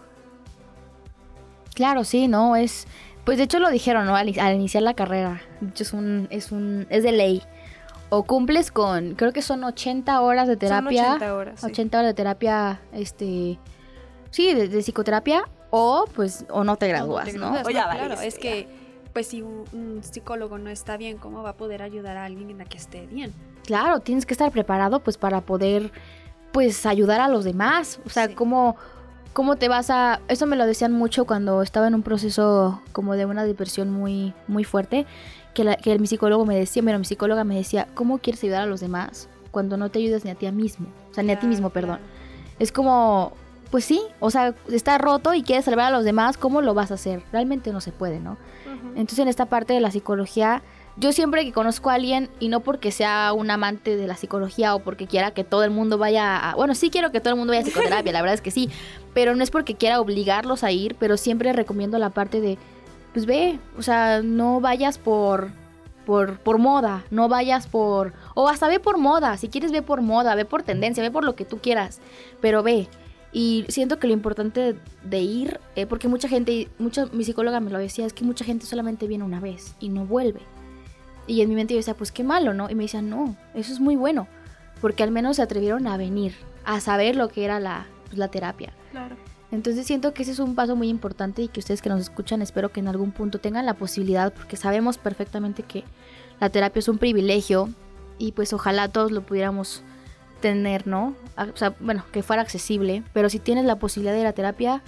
Claro, 1.79 2.03
sí, 2.03 2.27
no, 2.27 2.57
es... 2.57 2.89
Pues 3.25 3.39
de 3.39 3.45
hecho 3.45 3.61
lo 3.61 3.71
dijeron, 3.71 4.05
¿no? 4.05 4.17
Al, 4.17 4.37
al 4.41 4.55
iniciar 4.57 4.83
la 4.83 4.95
carrera. 4.95 5.41
De 5.61 5.69
hecho 5.69 5.85
es 5.85 5.93
un, 5.93 6.27
es 6.31 6.51
un... 6.51 6.89
es 6.91 7.05
de 7.05 7.13
ley. 7.13 7.41
O 8.09 8.25
cumples 8.25 8.73
con, 8.73 9.15
creo 9.15 9.33
que 9.33 9.43
son 9.43 9.63
80 9.63 10.21
horas 10.21 10.49
de 10.49 10.57
terapia. 10.57 11.05
Son 11.05 11.13
80 11.13 11.35
horas. 11.35 11.61
sí. 11.61 11.67
80 11.67 11.99
horas 11.99 12.11
de 12.11 12.15
terapia, 12.15 12.81
este... 12.93 13.61
Sí, 14.33 14.55
de, 14.55 14.67
de 14.67 14.83
psicoterapia. 14.83 15.45
O 15.71 16.07
pues, 16.17 16.47
o 16.51 16.65
no 16.65 16.75
te 16.75 16.89
gradúas, 16.89 17.27
te 17.27 17.39
¿no? 17.39 17.53
gradúas, 17.53 17.67
O 17.67 17.71
ya 17.71 17.89
claro, 17.89 18.21
es 18.23 18.37
que 18.41 18.67
pues 19.19 19.27
si 19.27 19.43
un, 19.43 19.65
un 19.73 20.01
psicólogo 20.05 20.59
no 20.59 20.71
está 20.71 20.97
bien, 20.97 21.17
¿cómo 21.19 21.43
va 21.43 21.51
a 21.51 21.57
poder 21.57 21.83
ayudar 21.83 22.17
a 22.17 22.25
alguien 22.25 22.51
en 22.51 22.59
la 22.59 22.65
que 22.67 22.77
esté 22.79 23.05
bien? 23.09 23.33
Claro, 23.67 23.99
tienes 23.99 24.25
que 24.27 24.33
estar 24.33 24.53
preparado 24.53 25.01
pues 25.01 25.17
para 25.17 25.41
poder 25.41 25.91
pues 26.53 26.87
ayudar 26.87 27.21
a 27.21 27.27
los 27.27 27.43
demás. 27.43 27.99
O 28.07 28.11
sea, 28.11 28.29
Sí. 28.29 28.35
cómo, 28.35 28.77
cómo 29.33 29.57
te 29.57 29.67
vas 29.69 29.91
a... 29.91 30.21
Eso 30.29 30.47
me 30.47 30.55
lo 30.55 30.67
decían 30.67 30.93
mucho 30.93 31.25
cuando 31.25 31.63
estaba 31.63 31.89
en 31.89 31.97
un 31.97 32.05
proceso 32.05 32.81
como 32.93 33.17
de 33.17 33.27
una 33.27 33.43
depresión 33.43 33.91
muy, 33.91 34.35
muy 34.47 34.63
fuerte, 34.63 35.05
que, 35.53 35.65
la- 35.65 35.75
que 35.75 35.99
mi 35.99 36.07
psicólogo 36.07 36.47
me 36.47 36.55
decía, 36.55 36.81
bueno, 36.85 37.01
mi 37.01 37.05
psicóloga 37.05 37.43
me 37.43 37.57
decía, 37.57 37.89
¿cómo 37.95 38.19
quieres 38.19 38.45
ayudar 38.45 38.63
a 38.63 38.67
los 38.67 38.79
demás 38.79 39.29
cuando 39.51 39.77
no 39.77 39.89
te 39.91 39.99
ayudas 39.99 40.25
ni 40.25 40.31
a 40.31 40.37
ti 40.37 40.49
mismo? 40.53 40.87
O 41.11 41.15
sea, 41.15 41.25
ni 41.25 41.33
a 41.33 41.35
ti 41.35 41.41
Claro, 41.41 41.49
mismo, 41.49 41.71
perdón. 41.71 41.97
claro. 41.97 42.13
Es 42.61 42.71
como, 42.71 43.33
pues 43.73 43.85
sí, 43.85 44.01
o 44.21 44.31
sea, 44.31 44.55
está 44.71 44.97
roto 44.97 45.35
y 45.35 45.43
quieres 45.43 45.65
salvar 45.65 45.87
a 45.87 45.91
los 45.97 46.05
demás, 46.05 46.37
¿cómo 46.37 46.63
lo 46.63 46.73
vas 46.73 46.93
a 46.93 46.95
hacer? 46.95 47.21
Realmente 47.33 47.73
no 47.73 47.81
se 47.81 47.91
puede, 47.91 48.21
¿no? 48.21 48.37
Entonces 48.91 49.21
en 49.21 49.29
esta 49.29 49.47
parte 49.47 49.73
de 49.73 49.81
la 49.81 49.91
psicología, 49.91 50.63
yo 50.97 51.13
siempre 51.13 51.45
que 51.45 51.53
conozco 51.53 51.91
a 51.91 51.95
alguien, 51.95 52.29
y 52.41 52.49
no 52.49 52.61
porque 52.61 52.91
sea 52.91 53.33
un 53.33 53.51
amante 53.51 53.97
de 53.97 54.07
la 54.09 54.17
psicología 54.17 54.75
o 54.75 54.81
porque 54.81 55.07
quiera 55.07 55.31
que 55.31 55.45
todo 55.45 55.63
el 55.63 55.71
mundo 55.71 55.97
vaya 55.97 56.37
a... 56.37 56.57
Bueno, 56.57 56.75
sí 56.75 56.91
quiero 56.91 57.13
que 57.13 57.21
todo 57.21 57.35
el 57.35 57.39
mundo 57.39 57.53
vaya 57.53 57.63
a 57.63 57.65
psicoterapia, 57.65 58.13
la 58.15 58.21
verdad 58.21 58.35
es 58.35 58.41
que 58.41 58.51
sí, 58.51 58.69
pero 59.15 59.37
no 59.37 59.45
es 59.45 59.51
porque 59.51 59.77
quiera 59.77 60.01
obligarlos 60.01 60.65
a 60.65 60.73
ir, 60.73 60.97
pero 60.99 61.17
siempre 61.17 61.53
recomiendo 61.53 61.99
la 61.99 62.11
parte 62.11 62.41
de, 62.41 62.59
pues 63.13 63.27
ve, 63.27 63.61
o 63.79 63.83
sea, 63.83 64.23
no 64.23 64.61
vayas 64.61 64.99
por... 64.99 65.51
Por, 66.05 66.39
por 66.39 66.57
moda, 66.57 67.05
no 67.11 67.29
vayas 67.29 67.67
por... 67.67 68.15
O 68.35 68.49
hasta 68.49 68.67
ve 68.67 68.81
por 68.81 68.97
moda, 68.97 69.37
si 69.37 69.49
quieres 69.49 69.73
ve 69.73 69.83
por 69.83 70.01
moda, 70.01 70.35
ve 70.35 70.47
por 70.47 70.63
tendencia, 70.63 71.03
ve 71.03 71.11
por 71.11 71.23
lo 71.23 71.37
que 71.37 71.45
tú 71.45 71.59
quieras, 71.59 72.01
pero 72.41 72.63
ve. 72.63 72.89
Y 73.33 73.67
siento 73.69 73.99
que 73.99 74.07
lo 74.07 74.15
importante 74.15 74.77
de 75.05 75.19
ir, 75.21 75.61
eh, 75.77 75.87
porque 75.87 76.09
mucha 76.09 76.29
gente, 76.29 76.69
mucha, 76.79 77.07
mi 77.07 77.25
psicóloga 77.25 77.61
me 77.61 77.71
lo 77.71 77.79
decía, 77.79 78.07
es 78.07 78.13
que 78.13 78.25
mucha 78.25 78.45
gente 78.45 78.67
solamente 78.67 79.07
viene 79.07 79.25
una 79.25 79.41
vez 79.41 79.75
y 79.81 79.91
no 79.91 80.07
vuelve. 80.07 80.41
Y 81.27 81.43
en 81.43 81.49
mi 81.51 81.55
mente 81.55 81.75
yo 81.75 81.79
decía, 81.79 81.95
pues 81.95 82.11
qué 82.11 82.25
malo, 82.25 82.55
¿no? 82.55 82.71
Y 82.71 82.75
me 82.75 82.85
decía, 82.85 83.03
no, 83.03 83.37
eso 83.55 83.73
es 83.73 83.81
muy 83.81 83.97
bueno, 83.97 84.27
porque 84.81 85.03
al 85.03 85.11
menos 85.11 85.37
se 85.37 85.43
atrevieron 85.43 85.87
a 85.87 85.99
venir, 85.99 86.35
a 86.65 86.81
saber 86.81 87.17
lo 87.17 87.29
que 87.29 87.45
era 87.45 87.61
la, 87.61 87.87
pues, 88.07 88.19
la 88.19 88.29
terapia. 88.29 88.73
Claro. 88.93 89.17
Entonces 89.51 89.87
siento 89.87 90.13
que 90.13 90.23
ese 90.23 90.33
es 90.33 90.39
un 90.39 90.55
paso 90.55 90.77
muy 90.77 90.89
importante 90.89 91.43
y 91.43 91.49
que 91.49 91.61
ustedes 91.61 91.81
que 91.81 91.89
nos 91.89 92.01
escuchan 92.01 92.43
espero 92.43 92.71
que 92.71 92.81
en 92.81 92.89
algún 92.89 93.13
punto 93.13 93.39
tengan 93.39 93.67
la 93.67 93.75
posibilidad, 93.75 94.33
porque 94.33 94.57
sabemos 94.57 94.99
perfectamente 94.99 95.63
que 95.63 95.85
la 96.41 96.51
terapia 96.51 96.81
es 96.81 96.89
un 96.89 96.99
privilegio 96.99 97.69
y 98.19 98.33
pues 98.33 98.53
ojalá 98.53 98.89
todos 98.89 99.11
lo 99.11 99.23
pudiéramos 99.23 99.83
tener, 100.41 100.87
¿no? 100.87 101.15
O 101.37 101.57
sea, 101.57 101.75
bueno, 101.81 102.05
que 102.13 102.23
fuera 102.23 102.43
accesible, 102.43 103.03
pero 103.13 103.29
si 103.31 103.39
tienes 103.39 103.65
la 103.65 103.77
posibilidad 103.77 104.15
de 104.15 104.21
ir 104.21 104.27
a 104.27 104.33
terapia, 104.33 104.83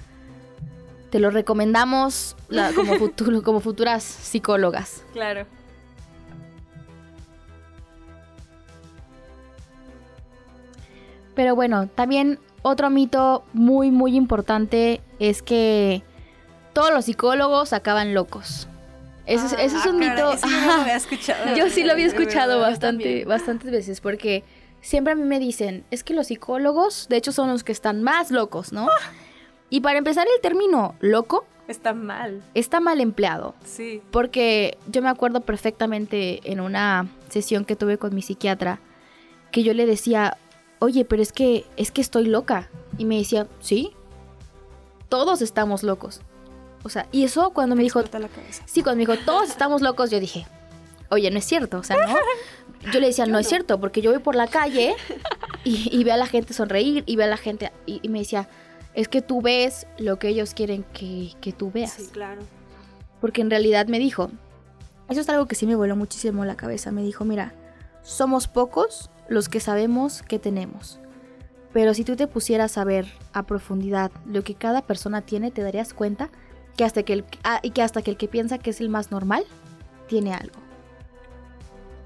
te 1.10 1.18
lo 1.18 1.30
recomendamos 1.30 2.36
la- 2.48 2.72
como, 2.72 2.94
futuro, 2.98 3.42
como 3.42 3.60
futuras 3.60 4.02
psicólogas. 4.02 5.02
Claro. 5.12 5.46
Pero 11.34 11.54
bueno, 11.54 11.88
también 11.88 12.38
otro 12.62 12.90
mito 12.90 13.44
muy, 13.52 13.90
muy 13.90 14.16
importante 14.16 15.00
es 15.18 15.42
que 15.42 16.02
todos 16.72 16.90
los 16.92 17.04
psicólogos 17.04 17.72
acaban 17.72 18.14
locos. 18.14 18.68
Ese, 19.26 19.46
es- 19.46 19.52
ese 19.52 19.76
es 19.76 19.86
un 19.86 20.02
Ah, 20.02 20.08
mito. 20.10 20.16
caray, 20.16 20.34
eso 20.34 20.46
yo 20.48 20.56
no 20.60 20.66
lo 20.66 20.72
Ajá. 20.72 20.82
había 20.82 20.96
escuchado. 20.96 21.54
Yo 21.56 21.68
sí 21.70 21.84
lo 21.84 21.92
había 21.92 22.06
escuchado 22.06 22.58
bastante, 22.60 23.24
bastantes 23.24 23.70
veces 23.70 24.00
porque 24.00 24.42
siempre 24.80 25.12
a 25.12 25.16
mí 25.16 25.22
me 25.22 25.38
dicen, 25.38 25.84
es 25.90 26.04
que 26.04 26.14
los 26.14 26.28
psicólogos, 26.28 27.06
de 27.08 27.16
hecho, 27.16 27.32
son 27.32 27.48
los 27.50 27.64
que 27.64 27.72
están 27.72 28.02
más 28.02 28.30
locos, 28.30 28.72
¿no? 28.72 28.88
Y 29.68 29.80
para 29.80 29.98
empezar, 29.98 30.26
el 30.34 30.40
término 30.40 30.94
loco 31.00 31.44
Está 31.68 31.94
mal. 31.94 32.42
está 32.54 32.80
mal 32.80 33.00
empleado. 33.00 33.54
Sí. 33.64 34.02
Porque 34.10 34.76
yo 34.88 35.02
me 35.02 35.08
acuerdo 35.08 35.40
perfectamente 35.42 36.40
en 36.50 36.60
una 36.60 37.08
sesión 37.28 37.64
que 37.64 37.76
tuve 37.76 37.96
con 37.98 38.14
mi 38.14 38.22
psiquiatra 38.22 38.80
que 39.52 39.62
yo 39.62 39.72
le 39.74 39.86
decía, 39.86 40.36
oye, 40.80 41.04
pero 41.04 41.22
es 41.22 41.32
que, 41.32 41.64
es 41.76 41.90
que 41.92 42.00
estoy 42.00 42.26
loca. 42.26 42.68
Y 42.98 43.04
me 43.04 43.18
decía, 43.18 43.46
sí, 43.60 43.92
todos 45.08 45.42
estamos 45.42 45.82
locos. 45.82 46.20
O 46.82 46.88
sea, 46.88 47.06
y 47.12 47.24
eso 47.24 47.50
cuando 47.50 47.76
me 47.76 47.82
dijo, 47.82 48.00
Explota 48.00 48.18
la 48.26 48.28
cabeza. 48.34 48.62
sí, 48.66 48.82
cuando 48.82 49.04
me 49.04 49.06
dijo, 49.12 49.24
todos 49.24 49.50
estamos 49.50 49.82
locos, 49.82 50.10
yo 50.10 50.18
dije, 50.18 50.46
oye, 51.10 51.30
no 51.30 51.38
es 51.38 51.44
cierto, 51.44 51.78
o 51.78 51.82
sea, 51.82 51.96
no. 51.96 52.14
Yo 52.92 53.00
le 53.00 53.08
decía, 53.08 53.26
no 53.26 53.38
es 53.38 53.46
cierto, 53.46 53.78
porque 53.78 54.00
yo 54.00 54.10
voy 54.10 54.20
por 54.20 54.34
la 54.34 54.46
calle 54.46 54.94
y, 55.64 55.88
y 55.92 56.04
veo 56.04 56.14
a 56.14 56.16
la 56.16 56.26
gente 56.26 56.54
sonreír 56.54 57.04
y 57.06 57.16
veo 57.16 57.26
a 57.26 57.30
la 57.30 57.36
gente, 57.36 57.72
y, 57.86 58.00
y 58.02 58.08
me 58.08 58.20
decía, 58.20 58.48
es 58.94 59.08
que 59.08 59.22
tú 59.22 59.42
ves 59.42 59.86
lo 59.98 60.18
que 60.18 60.28
ellos 60.28 60.54
quieren 60.54 60.84
que, 60.92 61.32
que 61.40 61.52
tú 61.52 61.70
veas. 61.70 61.92
Sí, 61.92 62.08
claro. 62.10 62.42
Porque 63.20 63.42
en 63.42 63.50
realidad 63.50 63.86
me 63.86 63.98
dijo, 63.98 64.30
eso 65.08 65.20
es 65.20 65.28
algo 65.28 65.46
que 65.46 65.54
sí 65.54 65.66
me 65.66 65.76
voló 65.76 65.94
muchísimo 65.94 66.44
la 66.44 66.56
cabeza, 66.56 66.90
me 66.90 67.02
dijo, 67.02 67.24
mira, 67.24 67.54
somos 68.02 68.48
pocos 68.48 69.10
los 69.28 69.48
que 69.48 69.60
sabemos 69.60 70.22
que 70.22 70.38
tenemos. 70.38 71.00
Pero 71.72 71.94
si 71.94 72.02
tú 72.02 72.16
te 72.16 72.26
pusieras 72.26 72.78
a 72.78 72.84
ver 72.84 73.06
a 73.32 73.44
profundidad 73.44 74.10
lo 74.26 74.42
que 74.42 74.54
cada 74.54 74.82
persona 74.82 75.20
tiene, 75.22 75.50
te 75.50 75.62
darías 75.62 75.94
cuenta 75.94 76.30
que 76.76 76.84
hasta 76.84 77.02
que 77.02 77.12
el, 77.12 77.24
ah, 77.44 77.60
y 77.62 77.70
que 77.70 77.82
hasta 77.82 78.02
que 78.02 78.10
el 78.10 78.16
que 78.16 78.26
piensa 78.26 78.58
que 78.58 78.70
es 78.70 78.80
el 78.80 78.88
más 78.88 79.10
normal, 79.10 79.44
tiene 80.08 80.32
algo. 80.34 80.58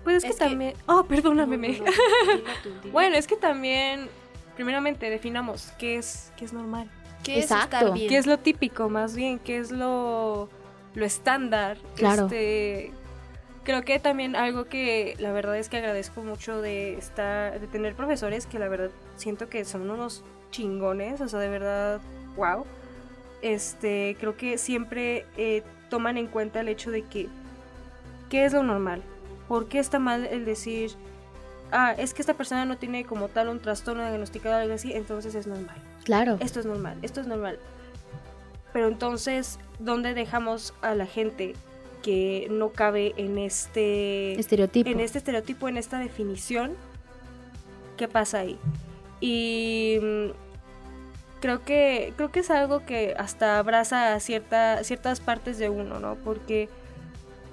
Pues 0.04 0.18
es 0.18 0.24
que 0.24 0.30
Es 0.30 0.36
que- 0.36 0.44
también. 0.44 0.74
Oh, 0.86 1.04
perdóname. 1.04 1.56
No. 1.56 1.84
Bueno, 2.92 3.16
es 3.16 3.26
que 3.26 3.36
también. 3.36 4.08
Primeramente, 4.54 5.10
definamos 5.10 5.72
qué 5.78 5.96
es, 5.96 6.30
qué 6.36 6.44
es 6.44 6.52
normal. 6.52 6.88
¿Qué 7.24 7.38
es 7.38 7.44
exacto. 7.46 7.76
estar 7.78 7.92
bien? 7.94 8.08
¿Qué 8.08 8.18
es 8.18 8.26
lo 8.26 8.38
típico, 8.38 8.88
más 8.88 9.16
bien? 9.16 9.38
¿Qué 9.40 9.58
es 9.58 9.72
lo, 9.72 10.48
lo 10.94 11.04
estándar? 11.04 11.78
Claro. 11.96 12.26
Este, 12.26 12.92
creo 13.64 13.82
que 13.82 13.98
también 13.98 14.36
algo 14.36 14.66
que 14.66 15.16
la 15.18 15.32
verdad 15.32 15.58
es 15.58 15.68
que 15.68 15.78
agradezco 15.78 16.22
mucho 16.22 16.60
de 16.60 16.94
estar, 16.98 17.58
de 17.58 17.66
tener 17.66 17.94
profesores 17.96 18.46
que 18.46 18.58
la 18.60 18.68
verdad 18.68 18.90
siento 19.16 19.48
que 19.48 19.64
son 19.64 19.90
unos 19.90 20.22
chingones, 20.52 21.20
o 21.20 21.28
sea, 21.28 21.40
de 21.40 21.48
verdad, 21.48 22.00
wow. 22.36 22.64
Este, 23.42 24.16
creo 24.20 24.36
que 24.36 24.56
siempre 24.58 25.26
eh, 25.36 25.62
toman 25.90 26.16
en 26.16 26.26
cuenta 26.28 26.60
el 26.60 26.68
hecho 26.68 26.90
de 26.92 27.02
que, 27.02 27.26
¿qué 28.30 28.44
es 28.44 28.52
lo 28.52 28.62
normal? 28.62 29.02
¿Por 29.48 29.68
qué 29.68 29.78
está 29.78 29.98
mal 29.98 30.24
el 30.26 30.44
decir, 30.44 30.92
ah, 31.72 31.94
es 31.98 32.14
que 32.14 32.22
esta 32.22 32.34
persona 32.34 32.64
no 32.64 32.78
tiene 32.78 33.04
como 33.04 33.28
tal 33.28 33.48
un 33.48 33.60
trastorno 33.60 34.02
diagnosticado 34.02 34.56
o 34.56 34.58
algo 34.60 34.74
así, 34.74 34.92
entonces 34.92 35.34
es 35.34 35.46
normal. 35.46 35.76
Claro. 36.04 36.36
Esto 36.40 36.60
es 36.60 36.66
normal, 36.66 36.98
esto 37.02 37.20
es 37.20 37.26
normal. 37.26 37.58
Pero 38.72 38.88
entonces, 38.88 39.58
¿dónde 39.78 40.14
dejamos 40.14 40.74
a 40.82 40.94
la 40.94 41.06
gente 41.06 41.54
que 42.02 42.48
no 42.50 42.70
cabe 42.70 43.14
en 43.16 43.38
este 43.38 44.38
estereotipo? 44.38 44.90
En 44.90 45.00
este 45.00 45.18
estereotipo, 45.18 45.68
en 45.68 45.76
esta 45.76 45.98
definición. 45.98 46.72
¿Qué 47.96 48.08
pasa 48.08 48.40
ahí? 48.40 48.58
Y 49.20 49.98
mm, 50.02 50.30
creo 51.40 51.62
que 51.62 52.12
creo 52.16 52.32
que 52.32 52.40
es 52.40 52.50
algo 52.50 52.84
que 52.84 53.14
hasta 53.16 53.58
abraza 53.58 54.18
cierta, 54.18 54.82
ciertas 54.82 55.20
partes 55.20 55.58
de 55.58 55.70
uno, 55.70 56.00
¿no? 56.00 56.16
Porque 56.16 56.68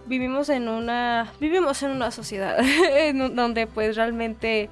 vivimos 0.05 0.49
en 0.49 0.67
una 0.67 1.31
vivimos 1.39 1.81
en 1.83 1.91
una 1.91 2.11
sociedad 2.11 2.57
donde 3.33 3.67
pues 3.67 3.95
realmente 3.95 4.69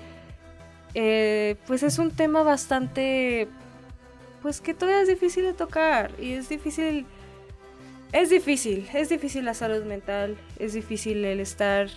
eh, 0.94 1.56
pues 1.68 1.84
es 1.84 2.00
un 2.00 2.12
tema 2.12 2.44
bastante 2.44 3.48
pues 4.42 4.62
que 4.62 4.74
todavía 4.74 5.02
es 5.02 5.08
difícil 5.08 5.44
de 5.44 5.54
tocar 5.54 6.12
y 6.20 6.34
es 6.34 6.50
difícil 6.50 7.06
es 8.12 8.32
difícil, 8.32 8.90
es 8.92 9.10
difícil 9.10 9.46
la 9.46 9.54
salud 9.54 9.84
mental, 9.84 10.36
es 10.58 10.74
difícil 10.74 11.24
el 11.26 11.40
estar 11.40 11.90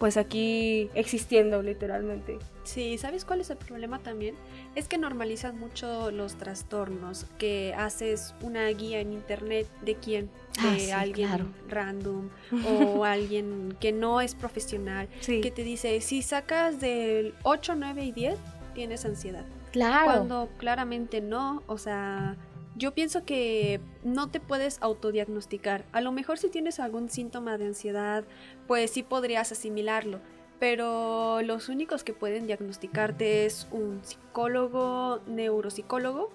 pues 0.00 0.16
aquí 0.16 0.88
existiendo 0.94 1.62
literalmente. 1.62 2.38
Sí, 2.64 2.96
¿sabes 2.96 3.24
cuál 3.26 3.42
es 3.42 3.50
el 3.50 3.58
problema 3.58 3.98
también? 3.98 4.34
Es 4.74 4.88
que 4.88 4.96
normalizan 4.96 5.58
mucho 5.58 6.10
los 6.10 6.36
trastornos, 6.36 7.26
que 7.38 7.74
haces 7.76 8.34
una 8.40 8.66
guía 8.68 9.00
en 9.00 9.12
internet 9.12 9.68
de 9.82 9.94
quién, 9.96 10.30
Ah, 10.58 10.72
de 10.72 10.80
sí, 10.80 10.90
alguien 10.90 11.28
claro. 11.28 11.46
random 11.68 12.30
o 12.96 13.04
alguien 13.04 13.76
que 13.78 13.92
no 13.92 14.20
es 14.22 14.34
profesional, 14.34 15.06
Sí. 15.20 15.42
que 15.42 15.50
te 15.50 15.62
dice, 15.64 16.00
si 16.00 16.22
sacas 16.22 16.80
del 16.80 17.34
8, 17.42 17.74
9 17.76 18.02
y 18.02 18.12
10, 18.12 18.38
tienes 18.74 19.04
ansiedad. 19.04 19.44
Claro. 19.70 20.06
Cuando 20.06 20.48
claramente 20.56 21.20
no, 21.20 21.62
o 21.66 21.76
sea, 21.76 22.36
yo 22.80 22.94
pienso 22.94 23.24
que 23.26 23.78
no 24.04 24.30
te 24.30 24.40
puedes 24.40 24.80
autodiagnosticar. 24.80 25.84
A 25.92 26.00
lo 26.00 26.12
mejor 26.12 26.38
si 26.38 26.48
tienes 26.48 26.80
algún 26.80 27.10
síntoma 27.10 27.58
de 27.58 27.66
ansiedad, 27.66 28.24
pues 28.66 28.90
sí 28.90 29.02
podrías 29.02 29.52
asimilarlo. 29.52 30.18
Pero 30.58 31.42
los 31.42 31.68
únicos 31.68 32.04
que 32.04 32.14
pueden 32.14 32.46
diagnosticarte 32.46 33.44
es 33.44 33.68
un 33.70 34.00
psicólogo, 34.02 35.20
neuropsicólogo 35.26 36.30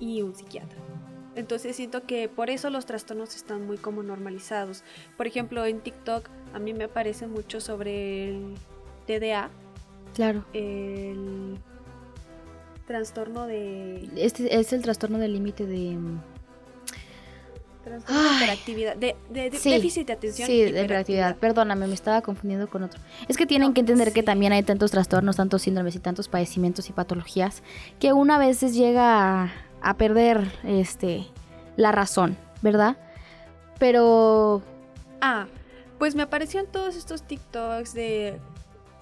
y 0.00 0.22
un 0.22 0.34
psiquiatra. 0.34 0.78
Entonces 1.34 1.76
siento 1.76 2.06
que 2.06 2.30
por 2.30 2.48
eso 2.48 2.70
los 2.70 2.86
trastornos 2.86 3.36
están 3.36 3.66
muy 3.66 3.76
como 3.76 4.02
normalizados. 4.02 4.82
Por 5.18 5.26
ejemplo, 5.26 5.66
en 5.66 5.80
TikTok 5.80 6.30
a 6.54 6.58
mí 6.58 6.72
me 6.72 6.84
aparece 6.84 7.26
mucho 7.26 7.60
sobre 7.60 8.30
el 8.30 8.54
TDA, 9.06 9.50
Claro. 10.14 10.46
el 10.54 11.58
trastorno 12.86 13.46
de 13.46 14.08
Este 14.16 14.58
es 14.58 14.72
el 14.72 14.82
trastorno 14.82 15.18
del 15.18 15.32
límite 15.32 15.66
de... 15.66 15.96
mm, 15.96 16.20
Trastorno 17.84 18.20
de 18.22 18.36
hiperactividad, 18.36 18.96
de, 18.96 19.14
de- 19.30 19.50
de 19.50 19.56
Sí, 19.58 19.70
déficit 19.70 20.08
de 20.08 20.12
atención. 20.14 20.46
Sí, 20.48 20.62
de 20.64 20.82
hiperactividad. 20.82 21.36
Perdóname, 21.36 21.86
me 21.86 21.94
estaba 21.94 22.20
confundiendo 22.20 22.68
con 22.68 22.82
otro. 22.82 23.00
Es 23.28 23.36
que 23.36 23.46
tienen 23.46 23.68
No, 23.68 23.74
que 23.74 23.80
entender 23.80 24.12
que 24.12 24.24
también 24.24 24.52
hay 24.52 24.64
tantos 24.64 24.90
trastornos, 24.90 25.36
tantos 25.36 25.62
síndromes 25.62 25.94
y 25.94 26.00
tantos 26.00 26.26
padecimientos 26.26 26.88
y 26.88 26.92
patologías 26.92 27.62
que 28.00 28.12
una 28.12 28.38
veces 28.38 28.74
llega 28.74 29.44
a, 29.44 29.52
a 29.82 29.96
perder 29.96 30.50
este 30.64 31.26
la 31.76 31.92
razón, 31.92 32.36
¿verdad? 32.60 32.96
Pero 33.78 34.62
Ah, 35.20 35.46
pues 35.98 36.16
me 36.16 36.22
aparecieron 36.24 36.68
todos 36.70 36.96
estos 36.96 37.22
TikToks 37.22 37.94
de 37.94 38.38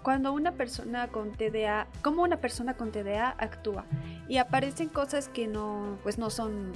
cuando 0.04 0.34
una 0.34 0.52
persona 0.52 1.08
con 1.08 1.32
TDA, 1.32 1.88
cómo 2.02 2.22
una 2.22 2.36
persona 2.36 2.74
con 2.74 2.92
TDA 2.92 3.34
actúa. 3.38 3.86
Y 4.28 4.36
aparecen 4.36 4.90
cosas 4.90 5.28
que 5.28 5.46
no, 5.46 5.98
pues 6.02 6.18
no 6.18 6.28
son 6.28 6.72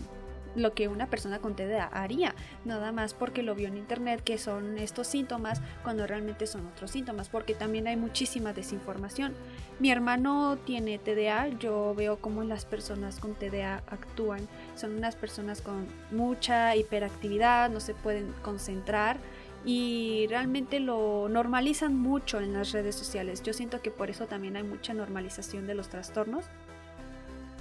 lo 0.54 0.72
que 0.72 0.88
una 0.88 1.08
persona 1.08 1.38
con 1.38 1.54
TDA 1.54 1.84
haría, 1.84 2.34
nada 2.64 2.90
más 2.90 3.12
porque 3.12 3.42
lo 3.42 3.54
vio 3.54 3.68
en 3.68 3.76
internet 3.76 4.22
que 4.24 4.38
son 4.38 4.78
estos 4.78 5.06
síntomas 5.06 5.60
cuando 5.84 6.06
realmente 6.06 6.46
son 6.46 6.66
otros 6.66 6.90
síntomas, 6.90 7.28
porque 7.28 7.52
también 7.54 7.86
hay 7.86 7.96
muchísima 7.96 8.54
desinformación. 8.54 9.34
Mi 9.78 9.90
hermano 9.90 10.56
tiene 10.64 10.98
TDA, 10.98 11.48
yo 11.58 11.94
veo 11.94 12.16
cómo 12.16 12.44
las 12.44 12.64
personas 12.64 13.20
con 13.20 13.34
TDA 13.34 13.82
actúan, 13.88 14.48
son 14.74 14.96
unas 14.96 15.16
personas 15.16 15.60
con 15.60 15.86
mucha 16.10 16.74
hiperactividad, 16.76 17.68
no 17.68 17.80
se 17.80 17.92
pueden 17.92 18.32
concentrar 18.42 19.18
y 19.64 20.26
realmente 20.28 20.80
lo 20.80 21.28
normalizan 21.28 21.96
mucho 21.96 22.40
en 22.40 22.52
las 22.52 22.72
redes 22.72 22.94
sociales. 22.94 23.42
Yo 23.42 23.52
siento 23.52 23.82
que 23.82 23.90
por 23.90 24.10
eso 24.10 24.26
también 24.26 24.56
hay 24.56 24.62
mucha 24.62 24.94
normalización 24.94 25.66
de 25.66 25.74
los 25.74 25.88
trastornos. 25.88 26.44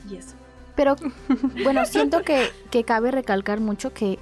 Y 0.09 0.15
eso. 0.15 0.35
Pero 0.75 0.95
bueno, 1.63 1.85
siento 1.85 2.21
que, 2.21 2.49
que 2.69 2.83
cabe 2.83 3.11
recalcar 3.11 3.59
mucho 3.59 3.93
que, 3.93 4.19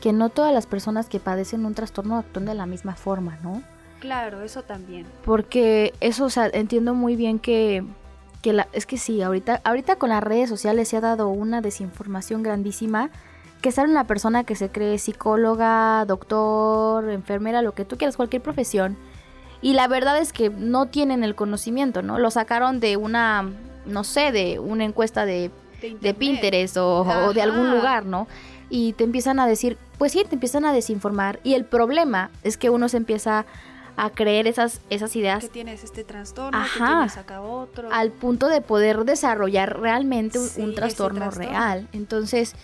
que 0.00 0.12
no 0.12 0.28
todas 0.28 0.52
las 0.52 0.66
personas 0.66 1.08
que 1.08 1.20
padecen 1.20 1.64
un 1.64 1.74
trastorno 1.74 2.18
actúan 2.18 2.46
de 2.46 2.54
la 2.54 2.66
misma 2.66 2.96
forma, 2.96 3.38
¿no? 3.42 3.62
Claro, 4.00 4.42
eso 4.42 4.62
también. 4.62 5.06
Porque 5.24 5.94
eso, 6.00 6.26
o 6.26 6.30
sea, 6.30 6.50
entiendo 6.52 6.94
muy 6.94 7.16
bien 7.16 7.38
que, 7.38 7.84
que 8.42 8.52
la, 8.52 8.68
es 8.72 8.84
que 8.84 8.98
sí, 8.98 9.22
ahorita, 9.22 9.62
ahorita 9.64 9.96
con 9.96 10.10
las 10.10 10.22
redes 10.22 10.50
sociales 10.50 10.88
se 10.88 10.98
ha 10.98 11.00
dado 11.00 11.28
una 11.28 11.62
desinformación 11.62 12.42
grandísima 12.42 13.10
que 13.64 13.72
sale 13.72 13.90
una 13.90 14.06
persona 14.06 14.44
que 14.44 14.56
se 14.56 14.68
cree 14.68 14.98
psicóloga, 14.98 16.04
doctor, 16.04 17.08
enfermera, 17.08 17.62
lo 17.62 17.72
que 17.72 17.86
tú 17.86 17.96
quieras, 17.96 18.14
cualquier 18.14 18.42
profesión. 18.42 18.98
Y 19.62 19.72
la 19.72 19.88
verdad 19.88 20.18
es 20.18 20.34
que 20.34 20.50
no 20.50 20.84
tienen 20.84 21.24
el 21.24 21.34
conocimiento, 21.34 22.02
¿no? 22.02 22.18
Lo 22.18 22.30
sacaron 22.30 22.78
de 22.78 22.98
una, 22.98 23.50
no 23.86 24.04
sé, 24.04 24.32
de 24.32 24.58
una 24.58 24.84
encuesta 24.84 25.24
de 25.24 25.50
de. 25.80 26.12
Pinterest 26.12 26.76
o, 26.76 27.00
o 27.00 27.32
de 27.32 27.40
algún 27.40 27.70
lugar, 27.70 28.04
¿no? 28.04 28.28
Y 28.68 28.92
te 28.92 29.04
empiezan 29.04 29.40
a 29.40 29.46
decir, 29.46 29.78
pues 29.96 30.12
sí, 30.12 30.24
te 30.28 30.34
empiezan 30.34 30.66
a 30.66 30.74
desinformar. 30.74 31.40
Y 31.42 31.54
el 31.54 31.64
problema 31.64 32.30
es 32.42 32.58
que 32.58 32.68
uno 32.68 32.90
se 32.90 32.98
empieza 32.98 33.46
a 33.96 34.10
creer 34.10 34.46
esas, 34.46 34.82
esas 34.90 35.16
ideas 35.16 35.44
Que 35.44 35.48
tienes 35.48 35.84
este 35.84 36.04
trastorno, 36.04 36.50
que 36.58 36.82
Ajá. 36.82 36.86
tienes 36.86 37.16
acá 37.16 37.40
otro. 37.40 37.88
al 37.90 38.10
punto 38.10 38.48
de 38.48 38.60
poder 38.60 39.04
desarrollar 39.06 39.80
realmente 39.80 40.38
un, 40.38 40.48
Sí, 40.48 40.60
un 40.60 40.70
ese 40.70 40.76
trastorno, 40.80 41.20
trastorno. 41.20 41.50
real. 41.50 41.88
Entonces, 41.92 42.54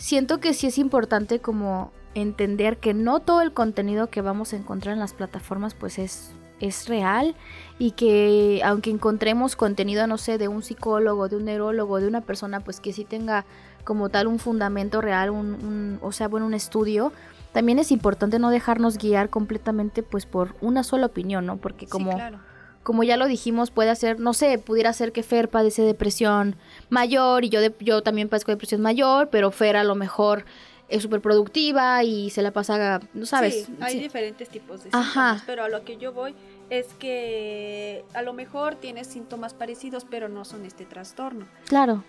siento 0.00 0.40
que 0.40 0.54
sí 0.54 0.66
es 0.66 0.78
importante 0.78 1.40
como 1.40 1.92
entender 2.14 2.78
que 2.78 2.94
no 2.94 3.20
todo 3.20 3.42
el 3.42 3.52
contenido 3.52 4.08
que 4.08 4.22
vamos 4.22 4.52
a 4.52 4.56
encontrar 4.56 4.94
en 4.94 4.98
las 4.98 5.12
plataformas 5.12 5.74
pues 5.74 5.98
es, 5.98 6.32
es 6.58 6.88
real 6.88 7.36
y 7.78 7.92
que 7.92 8.62
aunque 8.64 8.90
encontremos 8.90 9.54
contenido, 9.56 10.06
no 10.06 10.18
sé, 10.18 10.38
de 10.38 10.48
un 10.48 10.62
psicólogo, 10.62 11.28
de 11.28 11.36
un 11.36 11.44
neurólogo, 11.44 12.00
de 12.00 12.08
una 12.08 12.22
persona 12.22 12.60
pues 12.60 12.80
que 12.80 12.92
sí 12.92 13.04
tenga 13.04 13.44
como 13.84 14.08
tal 14.08 14.26
un 14.26 14.38
fundamento 14.38 15.00
real, 15.00 15.30
un, 15.30 15.54
un- 15.54 15.98
o 16.02 16.12
sea, 16.12 16.28
bueno, 16.28 16.46
un 16.46 16.54
estudio, 16.54 17.12
también 17.52 17.78
es 17.78 17.92
importante 17.92 18.38
no 18.38 18.50
dejarnos 18.50 18.96
guiar 18.98 19.28
completamente 19.28 20.02
pues 20.02 20.24
por 20.26 20.54
una 20.60 20.82
sola 20.82 21.06
opinión, 21.06 21.46
¿no? 21.46 21.58
Porque 21.58 21.86
Sí, 21.86 21.90
como 21.92 22.14
claro. 22.14 22.38
Como 22.82 23.02
ya 23.02 23.16
lo 23.16 23.26
dijimos, 23.26 23.70
puede 23.70 23.94
ser, 23.96 24.18
no 24.20 24.32
sé, 24.32 24.58
pudiera 24.58 24.92
ser 24.92 25.12
que 25.12 25.22
Fer 25.22 25.48
padece 25.48 25.82
depresión 25.82 26.56
mayor 26.88 27.44
y 27.44 27.48
yo, 27.50 27.60
de- 27.60 27.74
yo 27.80 28.02
también 28.02 28.28
padezco 28.28 28.52
depresión 28.52 28.80
mayor, 28.80 29.28
pero 29.30 29.50
Fer 29.50 29.76
a 29.76 29.84
lo 29.84 29.94
mejor 29.94 30.44
es 30.88 31.02
súper 31.02 31.20
productiva 31.20 32.02
y 32.02 32.30
se 32.30 32.42
la 32.42 32.50
pasa, 32.52 33.00
no 33.14 33.26
sabes. 33.26 33.66
Sí, 33.66 33.74
hay 33.80 33.92
Sí. 33.94 34.00
diferentes 34.00 34.48
tipos 34.48 34.82
de 34.82 34.90
Ajá. 34.92 35.04
síntomas, 35.04 35.42
pero 35.46 35.64
a 35.64 35.68
lo 35.68 35.84
que 35.84 35.98
yo 35.98 36.12
voy 36.12 36.34
es 36.68 36.86
que 36.98 38.04
a 38.14 38.22
lo 38.22 38.32
mejor 38.32 38.74
tienes 38.76 39.06
síntomas 39.06 39.54
parecidos, 39.54 40.04
pero 40.08 40.28
no 40.28 40.44
son 40.44 40.64
este 40.64 40.84
trastorno. 40.86 41.46
Claro. 41.66 42.02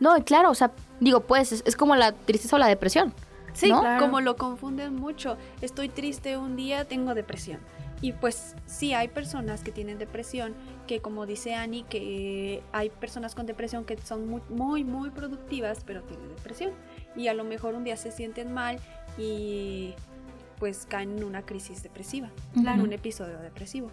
No, 0.00 0.22
claro, 0.24 0.50
o 0.50 0.54
sea, 0.54 0.70
digo, 1.00 1.20
pues 1.20 1.50
es, 1.52 1.62
es 1.66 1.74
como 1.74 1.96
la 1.96 2.12
tristeza 2.12 2.54
o 2.54 2.58
la 2.58 2.68
depresión. 2.68 3.12
Sí, 3.58 3.68
¿No? 3.70 3.80
Claro. 3.80 4.04
como 4.04 4.20
lo 4.20 4.36
confunden 4.36 4.94
mucho. 4.94 5.36
Estoy 5.60 5.88
triste 5.88 6.36
un 6.38 6.54
día, 6.54 6.84
tengo 6.84 7.14
depresión. 7.14 7.58
Y 8.00 8.12
pues 8.12 8.54
sí, 8.66 8.94
hay 8.94 9.08
personas 9.08 9.64
que 9.64 9.72
tienen 9.72 9.98
depresión, 9.98 10.54
que 10.86 11.00
como 11.00 11.26
dice 11.26 11.56
Annie, 11.56 11.82
que 11.82 12.62
hay 12.70 12.90
personas 12.90 13.34
con 13.34 13.46
depresión 13.46 13.84
que 13.84 13.98
son 13.98 14.28
muy, 14.28 14.40
muy, 14.48 14.84
muy 14.84 15.10
productivas, 15.10 15.82
pero 15.84 16.02
tienen 16.02 16.28
depresión. 16.28 16.70
Y 17.16 17.26
a 17.26 17.34
lo 17.34 17.42
mejor 17.42 17.74
un 17.74 17.82
día 17.82 17.96
se 17.96 18.12
sienten 18.12 18.52
mal 18.52 18.78
y 19.18 19.94
pues 20.60 20.86
caen 20.88 21.18
en 21.18 21.24
una 21.24 21.42
crisis 21.42 21.82
depresiva, 21.82 22.30
en 22.54 22.68
Ujú. 22.68 22.82
un 22.84 22.92
episodio 22.92 23.38
depresivo. 23.40 23.90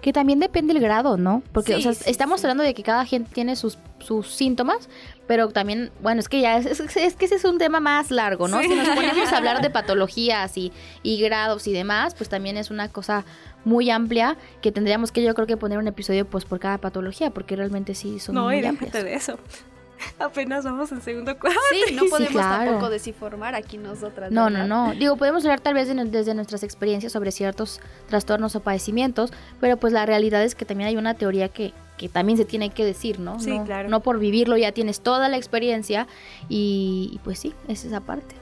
Que 0.00 0.12
también 0.12 0.38
depende 0.38 0.72
el 0.72 0.78
grado, 0.80 1.16
¿no? 1.16 1.42
Porque, 1.52 1.74
o 1.74 1.76
Sí, 1.78 1.82
sea, 1.82 1.94
sí, 1.94 2.04
estamos 2.10 2.40
sí. 2.40 2.46
hablando 2.46 2.62
de 2.62 2.74
que 2.74 2.84
cada 2.84 3.04
gente 3.04 3.30
tiene 3.32 3.56
sus, 3.56 3.78
sus 3.98 4.28
síntomas, 4.34 4.88
pero 5.26 5.48
también, 5.48 5.90
bueno, 6.02 6.20
es 6.20 6.28
que 6.28 6.40
ya, 6.40 6.56
es, 6.58 6.66
es- 6.66 6.96
es 6.96 7.16
que 7.16 7.24
ese 7.24 7.34
es 7.36 7.44
un 7.44 7.58
tema 7.58 7.80
más 7.80 8.10
largo, 8.10 8.46
¿no? 8.48 8.60
Sí. 8.62 8.68
Si 8.68 8.74
nos 8.74 8.88
ponemos 8.90 9.32
a 9.32 9.36
hablar 9.38 9.62
de 9.62 9.70
patologías 9.70 10.56
y, 10.56 10.72
y 11.02 11.20
grados 11.20 11.66
y 11.66 11.72
demás, 11.72 12.14
pues 12.14 12.28
también 12.28 12.56
es 12.56 12.70
una 12.70 12.88
cosa 12.90 13.24
muy 13.64 13.90
amplia 13.90 14.36
que 14.62 14.70
tendríamos 14.70 15.10
que 15.12 15.22
yo 15.22 15.34
creo 15.34 15.46
que 15.46 15.56
poner 15.56 15.78
un 15.78 15.88
episodio 15.88 16.24
pues 16.26 16.44
por 16.44 16.60
cada 16.60 16.78
patología, 16.78 17.30
porque 17.30 17.56
realmente 17.56 17.94
sí 17.94 18.20
son 18.20 18.34
No, 18.36 18.44
muy 18.44 18.60
y 18.60 18.64
amplias. 18.64 18.92
de 18.92 19.14
eso. 19.14 19.38
apenas 20.18 20.64
vamos 20.64 20.92
en 20.92 21.00
segundo 21.02 21.38
cuarto. 21.38 21.58
Sí, 21.70 21.94
no 21.94 22.04
podemos 22.06 22.30
claro. 22.32 22.64
tampoco 22.72 22.90
desinformar 22.90 23.54
aquí 23.54 23.78
nosotras. 23.78 24.30
No, 24.30 24.50
no, 24.50 24.66
no. 24.66 24.92
Digo, 24.94 25.16
podemos 25.16 25.44
hablar 25.44 25.60
tal 25.60 25.74
vez 25.74 25.88
de- 25.88 26.04
desde 26.06 26.34
nuestras 26.34 26.62
experiencias 26.62 27.12
sobre 27.12 27.30
ciertos 27.32 27.80
trastornos 28.08 28.54
o 28.56 28.60
padecimientos, 28.60 29.32
pero 29.60 29.76
pues 29.76 29.92
la 29.92 30.06
realidad 30.06 30.42
es 30.42 30.54
que 30.54 30.64
también 30.64 30.88
hay 30.88 30.96
una 30.96 31.14
teoría 31.14 31.48
que, 31.48 31.72
que 31.96 32.08
también 32.08 32.36
se 32.38 32.44
tiene 32.44 32.70
que 32.70 32.84
decir, 32.84 33.18
¿no? 33.20 33.40
Sí, 33.40 33.56
no, 33.58 33.64
claro. 33.64 33.88
No 33.88 34.00
por 34.00 34.18
vivirlo 34.18 34.56
ya 34.56 34.72
tienes 34.72 35.00
toda 35.00 35.28
la 35.28 35.36
experiencia 35.36 36.06
y, 36.48 37.10
y 37.12 37.18
pues 37.24 37.38
sí, 37.38 37.54
es 37.68 37.84
esa 37.84 38.00
parte. 38.00 38.34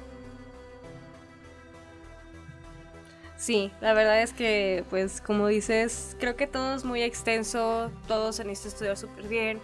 Sí, 3.36 3.70
la 3.82 3.92
verdad 3.92 4.22
es 4.22 4.32
que, 4.32 4.84
pues, 4.88 5.20
como 5.20 5.48
dices, 5.48 6.16
creo 6.18 6.34
que 6.34 6.46
todo 6.46 6.74
es 6.74 6.84
muy 6.84 7.02
extenso, 7.02 7.90
todo 8.08 8.32
se 8.32 8.42
necesita 8.44 8.68
estudiar 8.74 8.96
súper 8.96 9.28
bien. 9.28 9.60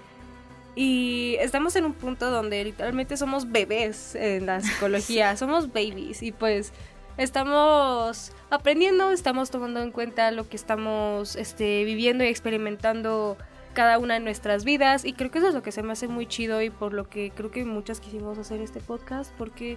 Y 0.83 1.37
estamos 1.41 1.77
en 1.77 1.85
un 1.85 1.93
punto 1.93 2.31
donde 2.31 2.65
literalmente 2.65 3.19
somos 3.19 3.53
bebés 3.53 4.15
en 4.15 4.47
la 4.47 4.63
psicología, 4.63 5.37
somos 5.37 5.75
babies 5.75 6.23
y 6.23 6.33
pues 6.33 6.73
estamos 7.19 8.33
aprendiendo, 8.49 9.11
estamos 9.11 9.51
tomando 9.51 9.83
en 9.83 9.93
cuenta 9.93 10.31
lo 10.31 10.49
que 10.49 10.57
estamos 10.57 11.37
este, 11.37 11.85
viviendo 11.85 12.25
y 12.25 12.29
experimentando 12.29 13.37
cada 13.75 13.99
una 13.99 14.15
de 14.15 14.21
nuestras 14.21 14.65
vidas 14.65 15.05
y 15.05 15.13
creo 15.13 15.31
que 15.31 15.41
eso 15.41 15.49
es 15.49 15.55
lo 15.55 15.63
que 15.63 15.71
se 15.71 15.83
me 15.83 15.93
hace 15.93 16.09
muy 16.09 16.27
chido 16.27 16.63
y 16.63 16.71
por 16.71 16.95
lo 16.95 17.11
que 17.11 17.31
creo 17.31 17.51
que 17.51 17.67
muchas 17.67 18.01
quisimos 18.01 18.39
hacer 18.39 18.63
este 18.63 18.81
podcast 18.81 19.35
porque 19.37 19.77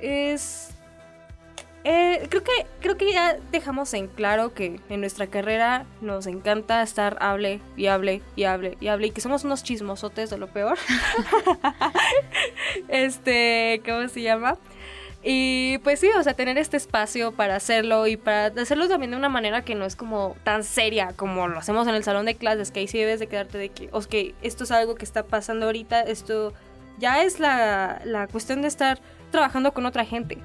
es 0.00 0.70
eh, 1.84 2.26
creo 2.28 2.44
que 2.44 2.66
creo 2.80 2.96
que 2.98 3.12
ya 3.12 3.38
dejamos 3.50 3.94
en 3.94 4.06
claro 4.06 4.52
que 4.52 4.80
en 4.90 5.00
nuestra 5.00 5.28
carrera 5.28 5.86
nos 6.02 6.26
encanta 6.26 6.82
estar 6.82 7.16
hable 7.20 7.60
y 7.76 7.86
hable 7.86 8.20
y 8.36 8.44
hable 8.44 8.76
y 8.80 8.88
hable 8.88 9.06
y 9.06 9.10
que 9.12 9.22
somos 9.22 9.44
unos 9.44 9.62
chismosotes 9.62 10.28
de 10.28 10.36
lo 10.36 10.48
peor. 10.48 10.78
este, 12.88 13.80
¿cómo 13.84 14.08
se 14.08 14.20
llama? 14.20 14.58
Y 15.22 15.78
pues 15.78 16.00
sí, 16.00 16.08
o 16.18 16.22
sea, 16.22 16.34
tener 16.34 16.58
este 16.58 16.76
espacio 16.76 17.32
para 17.32 17.56
hacerlo 17.56 18.06
y 18.06 18.16
para 18.16 18.46
hacerlo 18.60 18.88
también 18.88 19.10
de 19.10 19.16
una 19.18 19.28
manera 19.28 19.62
que 19.62 19.74
no 19.74 19.84
es 19.84 19.96
como 19.96 20.36
tan 20.44 20.64
seria 20.64 21.12
como 21.14 21.48
lo 21.48 21.58
hacemos 21.58 21.86
en 21.88 21.94
el 21.94 22.04
salón 22.04 22.26
de 22.26 22.36
clases, 22.36 22.70
que 22.70 22.80
ahí 22.80 22.88
sí 22.88 22.98
debes 22.98 23.20
de 23.20 23.26
quedarte 23.26 23.58
de 23.58 23.68
que, 23.70 23.88
ok, 23.92 24.34
esto 24.42 24.64
es 24.64 24.70
algo 24.70 24.94
que 24.94 25.04
está 25.04 25.24
pasando 25.24 25.66
ahorita, 25.66 26.00
esto 26.02 26.54
ya 26.98 27.22
es 27.22 27.38
la, 27.38 28.00
la 28.04 28.28
cuestión 28.28 28.62
de 28.62 28.68
estar 28.68 28.98
trabajando 29.30 29.72
con 29.72 29.84
otra 29.84 30.04
gente. 30.06 30.38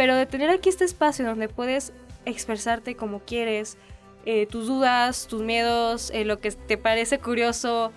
Pero 0.00 0.16
de 0.16 0.24
tener 0.24 0.48
aquí 0.48 0.70
este 0.70 0.86
espacio 0.86 1.26
donde 1.26 1.50
puedes 1.50 1.92
expresarte 2.24 2.94
como 2.94 3.20
quieres, 3.20 3.76
eh, 4.24 4.46
tus 4.46 4.66
dudas, 4.66 5.26
tus 5.26 5.42
miedos, 5.42 6.10
eh, 6.14 6.24
lo 6.24 6.38
que 6.40 6.52
te 6.52 6.78
parece 6.78 7.18
curioso, 7.18 7.92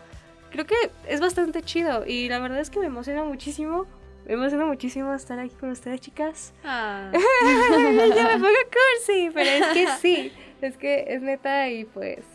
creo 0.51 0.65
que 0.65 0.75
es 1.07 1.21
bastante 1.21 1.61
chido 1.61 2.05
y 2.05 2.27
la 2.27 2.39
verdad 2.39 2.59
es 2.59 2.69
que 2.69 2.79
me 2.79 2.87
emociona 2.87 3.23
muchísimo. 3.23 3.85
Me 4.25 4.33
emociona 4.33 4.65
muchísimo 4.65 5.13
estar 5.13 5.39
aquí 5.39 5.55
con 5.57 5.69
ustedes, 5.69 6.01
chicas. 6.01 6.53
Ah, 6.65 7.09
ya 7.13 8.27
me 8.27 8.33
pongo 8.33 8.49
cursi, 8.49 9.29
pero 9.33 9.49
es 9.49 9.67
que 9.67 9.87
sí, 10.01 10.33
es 10.61 10.75
que 10.75 11.05
es 11.07 11.21
neta 11.21 11.69
y 11.69 11.85
pues... 11.85 12.25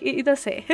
Y 0.00 0.22
no 0.22 0.36
sé. 0.36 0.64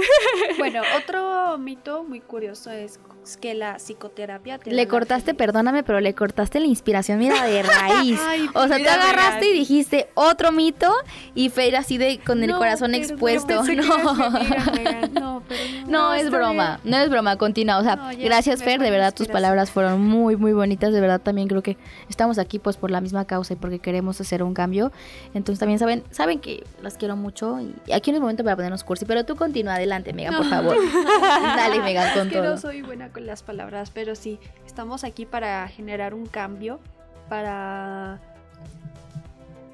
bueno, 0.58 0.82
otro 0.98 1.56
mito 1.56 2.04
muy 2.04 2.20
curioso 2.20 2.70
es 2.70 2.98
que 3.40 3.54
la 3.54 3.76
psicoterapia 3.76 4.58
te 4.58 4.70
Le 4.72 4.88
cortaste, 4.88 5.34
perdóname, 5.34 5.82
pero 5.84 6.00
le 6.00 6.12
cortaste 6.14 6.58
la 6.60 6.66
inspiración, 6.66 7.18
mira, 7.18 7.44
de 7.44 7.62
raíz. 7.62 8.18
Ay, 8.26 8.48
o 8.54 8.66
sea, 8.66 8.76
te 8.78 8.88
agarraste 8.88 9.48
y 9.48 9.52
dijiste 9.52 10.08
otro 10.14 10.50
mito 10.52 10.92
y 11.34 11.48
Fer 11.50 11.76
así 11.76 11.98
de 11.98 12.18
con 12.18 12.42
el 12.42 12.50
No, 12.50 12.58
corazón 12.58 12.90
pero 12.92 13.04
expuesto. 13.04 13.62
Que 13.64 13.76
No. 13.76 14.30
Megan. 14.72 15.14
No, 15.14 15.42
pero 15.48 15.60
no. 15.82 15.86
No, 15.86 16.08
No, 16.08 16.14
es 16.14 16.30
broma, 16.30 16.80
no 16.84 16.96
es 16.98 17.08
broma, 17.10 17.36
continúa. 17.36 17.78
O 17.78 17.82
sea, 17.84 17.96
No, 17.96 18.08
gracias 18.18 18.62
Fer, 18.62 18.80
de 18.80 18.90
verdad 18.90 19.14
tus 19.14 19.28
palabras 19.28 19.70
fueron 19.70 20.00
muy, 20.02 20.36
muy 20.36 20.52
bonitas. 20.52 20.92
De 20.92 21.00
verdad 21.00 21.20
también 21.20 21.48
creo 21.48 21.62
que 21.62 21.76
estamos 22.08 22.38
aquí 22.38 22.58
pues 22.58 22.76
por 22.76 22.90
la 22.90 23.00
misma 23.00 23.24
causa 23.24 23.52
y 23.52 23.56
porque 23.56 23.78
queremos 23.78 24.20
hacer 24.20 24.42
un 24.42 24.54
cambio. 24.54 24.90
Entonces 25.34 25.58
también 25.60 25.78
saben, 25.78 26.02
saben 26.10 26.40
que 26.40 26.64
las 26.82 26.96
quiero 26.96 27.16
mucho 27.16 27.58
y 27.86 27.92
aquí 27.92 28.10
en 28.10 28.16
el 28.16 28.22
momento 28.22 28.42
para 28.42 28.56
ponernos 28.56 28.82
cursi. 28.84 29.04
Pero 29.04 29.24
tú 29.24 29.36
continúa 29.36 29.74
adelante, 29.74 30.12
Megan, 30.12 30.34
por 30.36 30.48
favor. 30.48 30.76
Dale, 31.56 31.80
Megan, 31.82 32.12
con 32.14 32.26
es 32.26 32.32
que 32.32 32.38
todo. 32.40 32.50
no 32.50 32.58
soy 32.58 32.82
buena 32.82 33.11
con 33.12 33.26
las 33.26 33.42
palabras, 33.42 33.90
pero 33.90 34.14
sí, 34.14 34.38
estamos 34.66 35.04
aquí 35.04 35.26
para 35.26 35.66
generar 35.68 36.14
un 36.14 36.26
cambio, 36.26 36.80
para... 37.28 38.20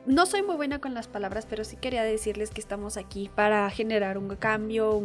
No 0.06 0.24
soy 0.24 0.42
muy 0.42 0.56
buena 0.56 0.78
con 0.78 0.94
las 0.94 1.06
palabras, 1.06 1.46
pero 1.48 1.64
sí 1.64 1.76
quería 1.76 2.02
decirles 2.02 2.50
que 2.50 2.62
estamos 2.62 2.96
aquí 2.96 3.30
para 3.34 3.68
generar 3.68 4.16
un 4.16 4.34
cambio, 4.36 5.02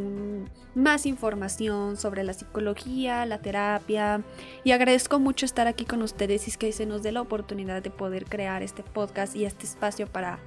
más 0.76 1.06
información 1.06 1.98
sobre 1.98 2.24
la 2.24 2.34
psicología, 2.34 3.26
la 3.26 3.40
terapia. 3.40 4.22
Y 4.64 4.72
agradezco 4.72 5.20
mucho 5.20 5.46
estar 5.46 5.68
aquí 5.68 5.84
con 5.84 6.02
ustedes 6.04 6.48
y 6.48 6.58
que 6.58 6.72
se 6.72 6.86
nos 6.86 7.04
dé 7.04 7.12
la 7.12 7.20
oportunidad 7.20 7.82
de 7.82 7.90
poder 7.90 8.24
crear 8.26 8.64
este 8.64 8.82
podcast 8.82 9.36
y 9.36 9.44
este 9.44 9.66
espacio 9.66 10.08
para 10.08 10.40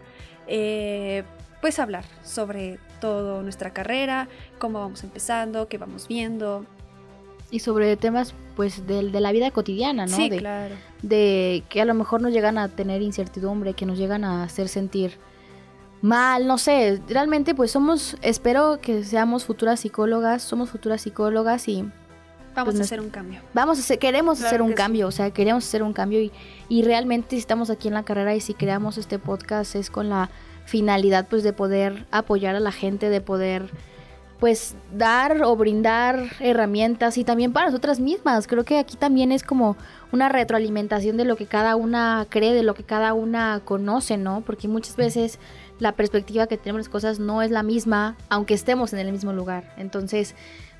eh, 0.46 1.22
pues 1.60 1.78
hablar 1.78 2.04
sobre 2.22 2.78
todo 3.00 3.42
nuestra 3.42 3.72
carrera, 3.72 4.28
cómo 4.58 4.80
vamos 4.80 5.04
empezando, 5.04 5.68
qué 5.68 5.78
vamos 5.78 6.08
viendo. 6.08 6.64
Y 7.50 7.60
sobre 7.60 7.96
temas 7.96 8.34
pues 8.56 8.86
del- 8.86 9.12
de, 9.12 9.20
la 9.20 9.32
vida 9.32 9.50
cotidiana, 9.50 10.06
¿no? 10.06 10.16
Sí, 10.16 10.28
de, 10.28 10.38
claro. 10.38 10.74
de 11.02 11.62
que 11.68 11.80
a 11.80 11.84
lo 11.84 11.94
mejor 11.94 12.22
nos 12.22 12.32
llegan 12.32 12.58
a 12.58 12.68
tener 12.68 13.02
incertidumbre, 13.02 13.74
que 13.74 13.86
nos 13.86 13.98
llegan 13.98 14.24
a 14.24 14.42
hacer 14.44 14.68
sentir 14.68 15.18
mal, 16.02 16.46
no 16.46 16.58
sé, 16.58 17.00
realmente 17.08 17.54
pues 17.54 17.70
somos, 17.70 18.16
espero 18.22 18.78
que 18.80 19.04
seamos 19.04 19.44
futuras 19.44 19.80
psicólogas, 19.80 20.42
somos 20.42 20.70
futuras 20.70 21.00
psicólogas 21.02 21.68
y 21.68 21.84
Vamos 22.54 22.72
Pues 22.72 22.80
a 22.80 22.84
hacer 22.84 23.00
un 23.02 23.10
cambio. 23.10 23.40
vamos 23.52 23.76
a 23.76 23.80
hacer, 23.82 23.98
queremos 23.98 24.38
Claro 24.38 24.48
hacer 24.48 24.62
un 24.62 24.68
que 24.68 24.72
sí. 24.72 24.76
cambio, 24.78 25.08
o 25.08 25.10
sea, 25.10 25.30
queremos 25.30 25.62
hacer 25.66 25.82
un 25.82 25.92
cambio 25.92 26.22
y, 26.22 26.32
y 26.70 26.84
realmente 26.84 27.30
si 27.32 27.36
estamos 27.36 27.68
aquí 27.68 27.88
en 27.88 27.92
la 27.94 28.02
carrera 28.02 28.34
y 28.34 28.40
si 28.40 28.54
creamos 28.54 28.96
este 28.96 29.18
podcast 29.18 29.74
es 29.76 29.90
con 29.90 30.08
la 30.08 30.30
finalidad 30.64 31.26
pues 31.28 31.42
de 31.42 31.52
poder 31.52 32.06
apoyar 32.10 32.56
a 32.56 32.60
la 32.60 32.72
gente, 32.72 33.10
de 33.10 33.20
poder 33.20 33.68
pues 34.38 34.74
dar 34.94 35.42
o 35.42 35.56
brindar 35.56 36.24
herramientas 36.40 37.16
y 37.16 37.24
también 37.24 37.52
para 37.52 37.66
nosotras 37.66 38.00
mismas. 38.00 38.46
Creo 38.46 38.64
que 38.64 38.78
aquí 38.78 38.96
también 38.96 39.32
es 39.32 39.42
como 39.42 39.76
una 40.12 40.28
retroalimentación 40.28 41.16
de 41.16 41.24
lo 41.24 41.36
que 41.36 41.46
cada 41.46 41.74
una 41.76 42.26
cree, 42.28 42.52
de 42.52 42.62
lo 42.62 42.74
que 42.74 42.84
cada 42.84 43.14
una 43.14 43.62
conoce, 43.64 44.18
¿no? 44.18 44.42
Porque 44.42 44.68
muchas 44.68 44.96
veces 44.96 45.38
la 45.78 45.92
perspectiva 45.92 46.46
que 46.46 46.58
tenemos 46.58 46.80
las 46.80 46.88
cosas 46.90 47.18
no 47.18 47.40
es 47.40 47.50
la 47.50 47.62
misma, 47.62 48.16
aunque 48.28 48.52
estemos 48.54 48.92
en 48.92 48.98
el 48.98 49.10
mismo 49.10 49.32
lugar. 49.32 49.72
Entonces, 49.78 50.34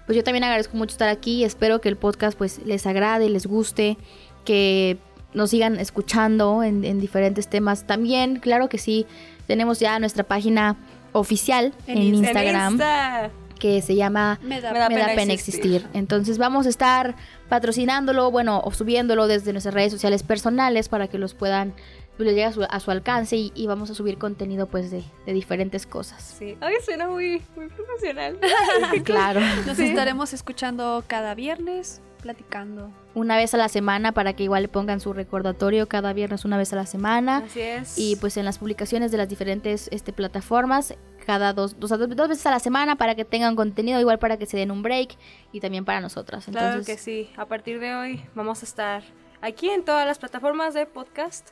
pues 0.04 0.16
yo 0.16 0.22
también 0.22 0.44
agradezco 0.44 0.76
mucho 0.76 0.92
estar 0.92 1.08
aquí. 1.08 1.42
Espero 1.42 1.80
que 1.80 1.88
el 1.88 1.96
podcast 1.96 2.36
pues 2.36 2.60
les 2.66 2.86
agrade, 2.86 3.28
les 3.30 3.46
guste, 3.46 3.96
que 4.44 4.98
nos 5.32 5.50
sigan 5.50 5.80
escuchando 5.80 6.62
en, 6.62 6.84
en 6.84 7.00
diferentes 7.00 7.48
temas. 7.48 7.86
También, 7.86 8.36
claro 8.36 8.68
que 8.68 8.78
sí, 8.78 9.06
tenemos 9.46 9.80
ya 9.80 9.98
nuestra 9.98 10.24
página 10.24 10.76
oficial 11.12 11.72
en, 11.86 11.96
En 11.98 12.02
Insta- 12.04 12.16
En 12.16 12.24
Instagram 12.24 12.72
Insta. 12.72 13.30
Que 13.58 13.80
se 13.82 13.94
llama 13.96 14.38
Me 14.42 14.60
da, 14.60 14.72
Me 14.72 14.78
da 14.78 14.88
Me 14.88 14.96
da 14.98 15.06
pena 15.06 15.14
pena 15.20 15.32
existir. 15.32 15.74
existir. 15.76 15.90
Entonces 15.98 16.38
vamos 16.38 16.66
a 16.66 16.68
estar 16.68 17.14
patrocinándolo, 17.48 18.30
bueno, 18.30 18.60
o 18.64 18.72
subiéndolo 18.72 19.26
desde 19.26 19.52
nuestras 19.52 19.74
redes 19.74 19.92
sociales 19.92 20.22
personales 20.22 20.88
para 20.88 21.08
que 21.08 21.18
los 21.18 21.34
puedan, 21.34 21.72
pues, 22.16 22.26
les 22.26 22.34
llegue 22.34 22.44
a 22.44 22.52
su, 22.52 22.62
a 22.68 22.80
su 22.80 22.90
alcance 22.90 23.36
y, 23.36 23.52
y 23.54 23.66
vamos 23.66 23.90
a 23.90 23.94
subir 23.94 24.18
contenido 24.18 24.66
pues 24.66 24.90
de, 24.90 25.04
de 25.26 25.32
diferentes 25.32 25.86
cosas. 25.86 26.22
Sí. 26.38 26.56
Ay, 26.60 26.74
suena 26.84 27.08
muy, 27.08 27.42
muy 27.56 27.68
profesional. 27.68 28.38
Claro. 29.04 29.40
Nos 29.66 29.76
Sí. 29.76 29.84
estaremos 29.86 30.32
escuchando 30.32 31.02
cada 31.06 31.34
viernes, 31.34 32.00
platicando. 32.22 32.90
Una 33.14 33.36
vez 33.36 33.54
a 33.54 33.56
la 33.56 33.68
semana 33.68 34.12
para 34.12 34.34
que 34.34 34.42
igual 34.42 34.62
le 34.62 34.68
pongan 34.68 35.00
su 35.00 35.12
recordatorio 35.12 35.88
cada 35.88 36.12
viernes 36.12 36.44
una 36.44 36.58
vez 36.58 36.72
a 36.72 36.76
la 36.76 36.86
semana. 36.86 37.38
Así 37.46 37.60
es. 37.60 37.98
Y 37.98 38.16
pues 38.16 38.36
en 38.36 38.44
las 38.44 38.58
publicaciones 38.58 39.10
de 39.12 39.18
las 39.18 39.28
diferentes 39.28 39.88
este, 39.92 40.12
plataformas, 40.12 40.94
cada 41.26 41.52
dos, 41.52 41.78
dos, 41.78 41.90
dos 41.90 42.28
veces 42.28 42.46
a 42.46 42.50
la 42.52 42.60
semana 42.60 42.96
para 42.96 43.14
que 43.14 43.24
tengan 43.24 43.56
contenido, 43.56 44.00
igual 44.00 44.18
para 44.18 44.36
que 44.38 44.46
se 44.46 44.56
den 44.56 44.70
un 44.70 44.82
break 44.82 45.16
y 45.52 45.60
también 45.60 45.84
para 45.84 46.00
nosotras. 46.00 46.46
Entonces, 46.48 46.70
Claro 46.70 46.84
que 46.86 46.96
sí. 46.96 47.30
A 47.36 47.46
partir 47.46 47.80
de 47.80 47.94
hoy 47.94 48.24
vamos 48.34 48.62
a 48.62 48.64
estar 48.66 49.02
aquí 49.42 49.68
en 49.68 49.84
todas 49.84 50.06
las 50.06 50.18
plataformas 50.18 50.72
de 50.74 50.86
podcast. 50.86 51.50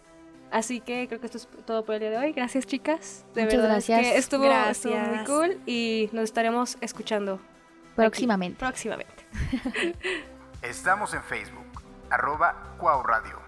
Así 0.51 0.81
que 0.81 1.09
creo 1.09 1.19
que 1.21 1.27
esto 1.27 1.39
es 1.39 1.49
todo 1.67 1.85
por 1.85 1.97
el 1.97 2.01
día 2.03 2.11
de 2.11 2.19
hoy. 2.19 2.33
Gracias, 2.33 2.65
chicas. 2.67 3.25
De 3.35 3.43
Muchas 3.43 3.57
verdad 3.61 3.75
gracias. 3.75 4.01
que 4.01 4.17
estuvo, 4.17 4.45
estuvo 4.45 4.95
muy 4.95 5.03
Gracias. 5.19 5.29
cool 5.29 5.61
y 5.67 6.09
nos 6.13 6.25
estaremos 6.25 6.79
escuchando 6.81 7.35
aquí 7.35 7.97
próximamente. 7.97 8.59
próximamente. 8.61 9.27
Estamos 10.63 11.13
en 11.13 11.23
Facebook, 11.25 11.83
arroba 12.09 12.77
Cuau 12.79 13.03
Radio. 13.03 13.44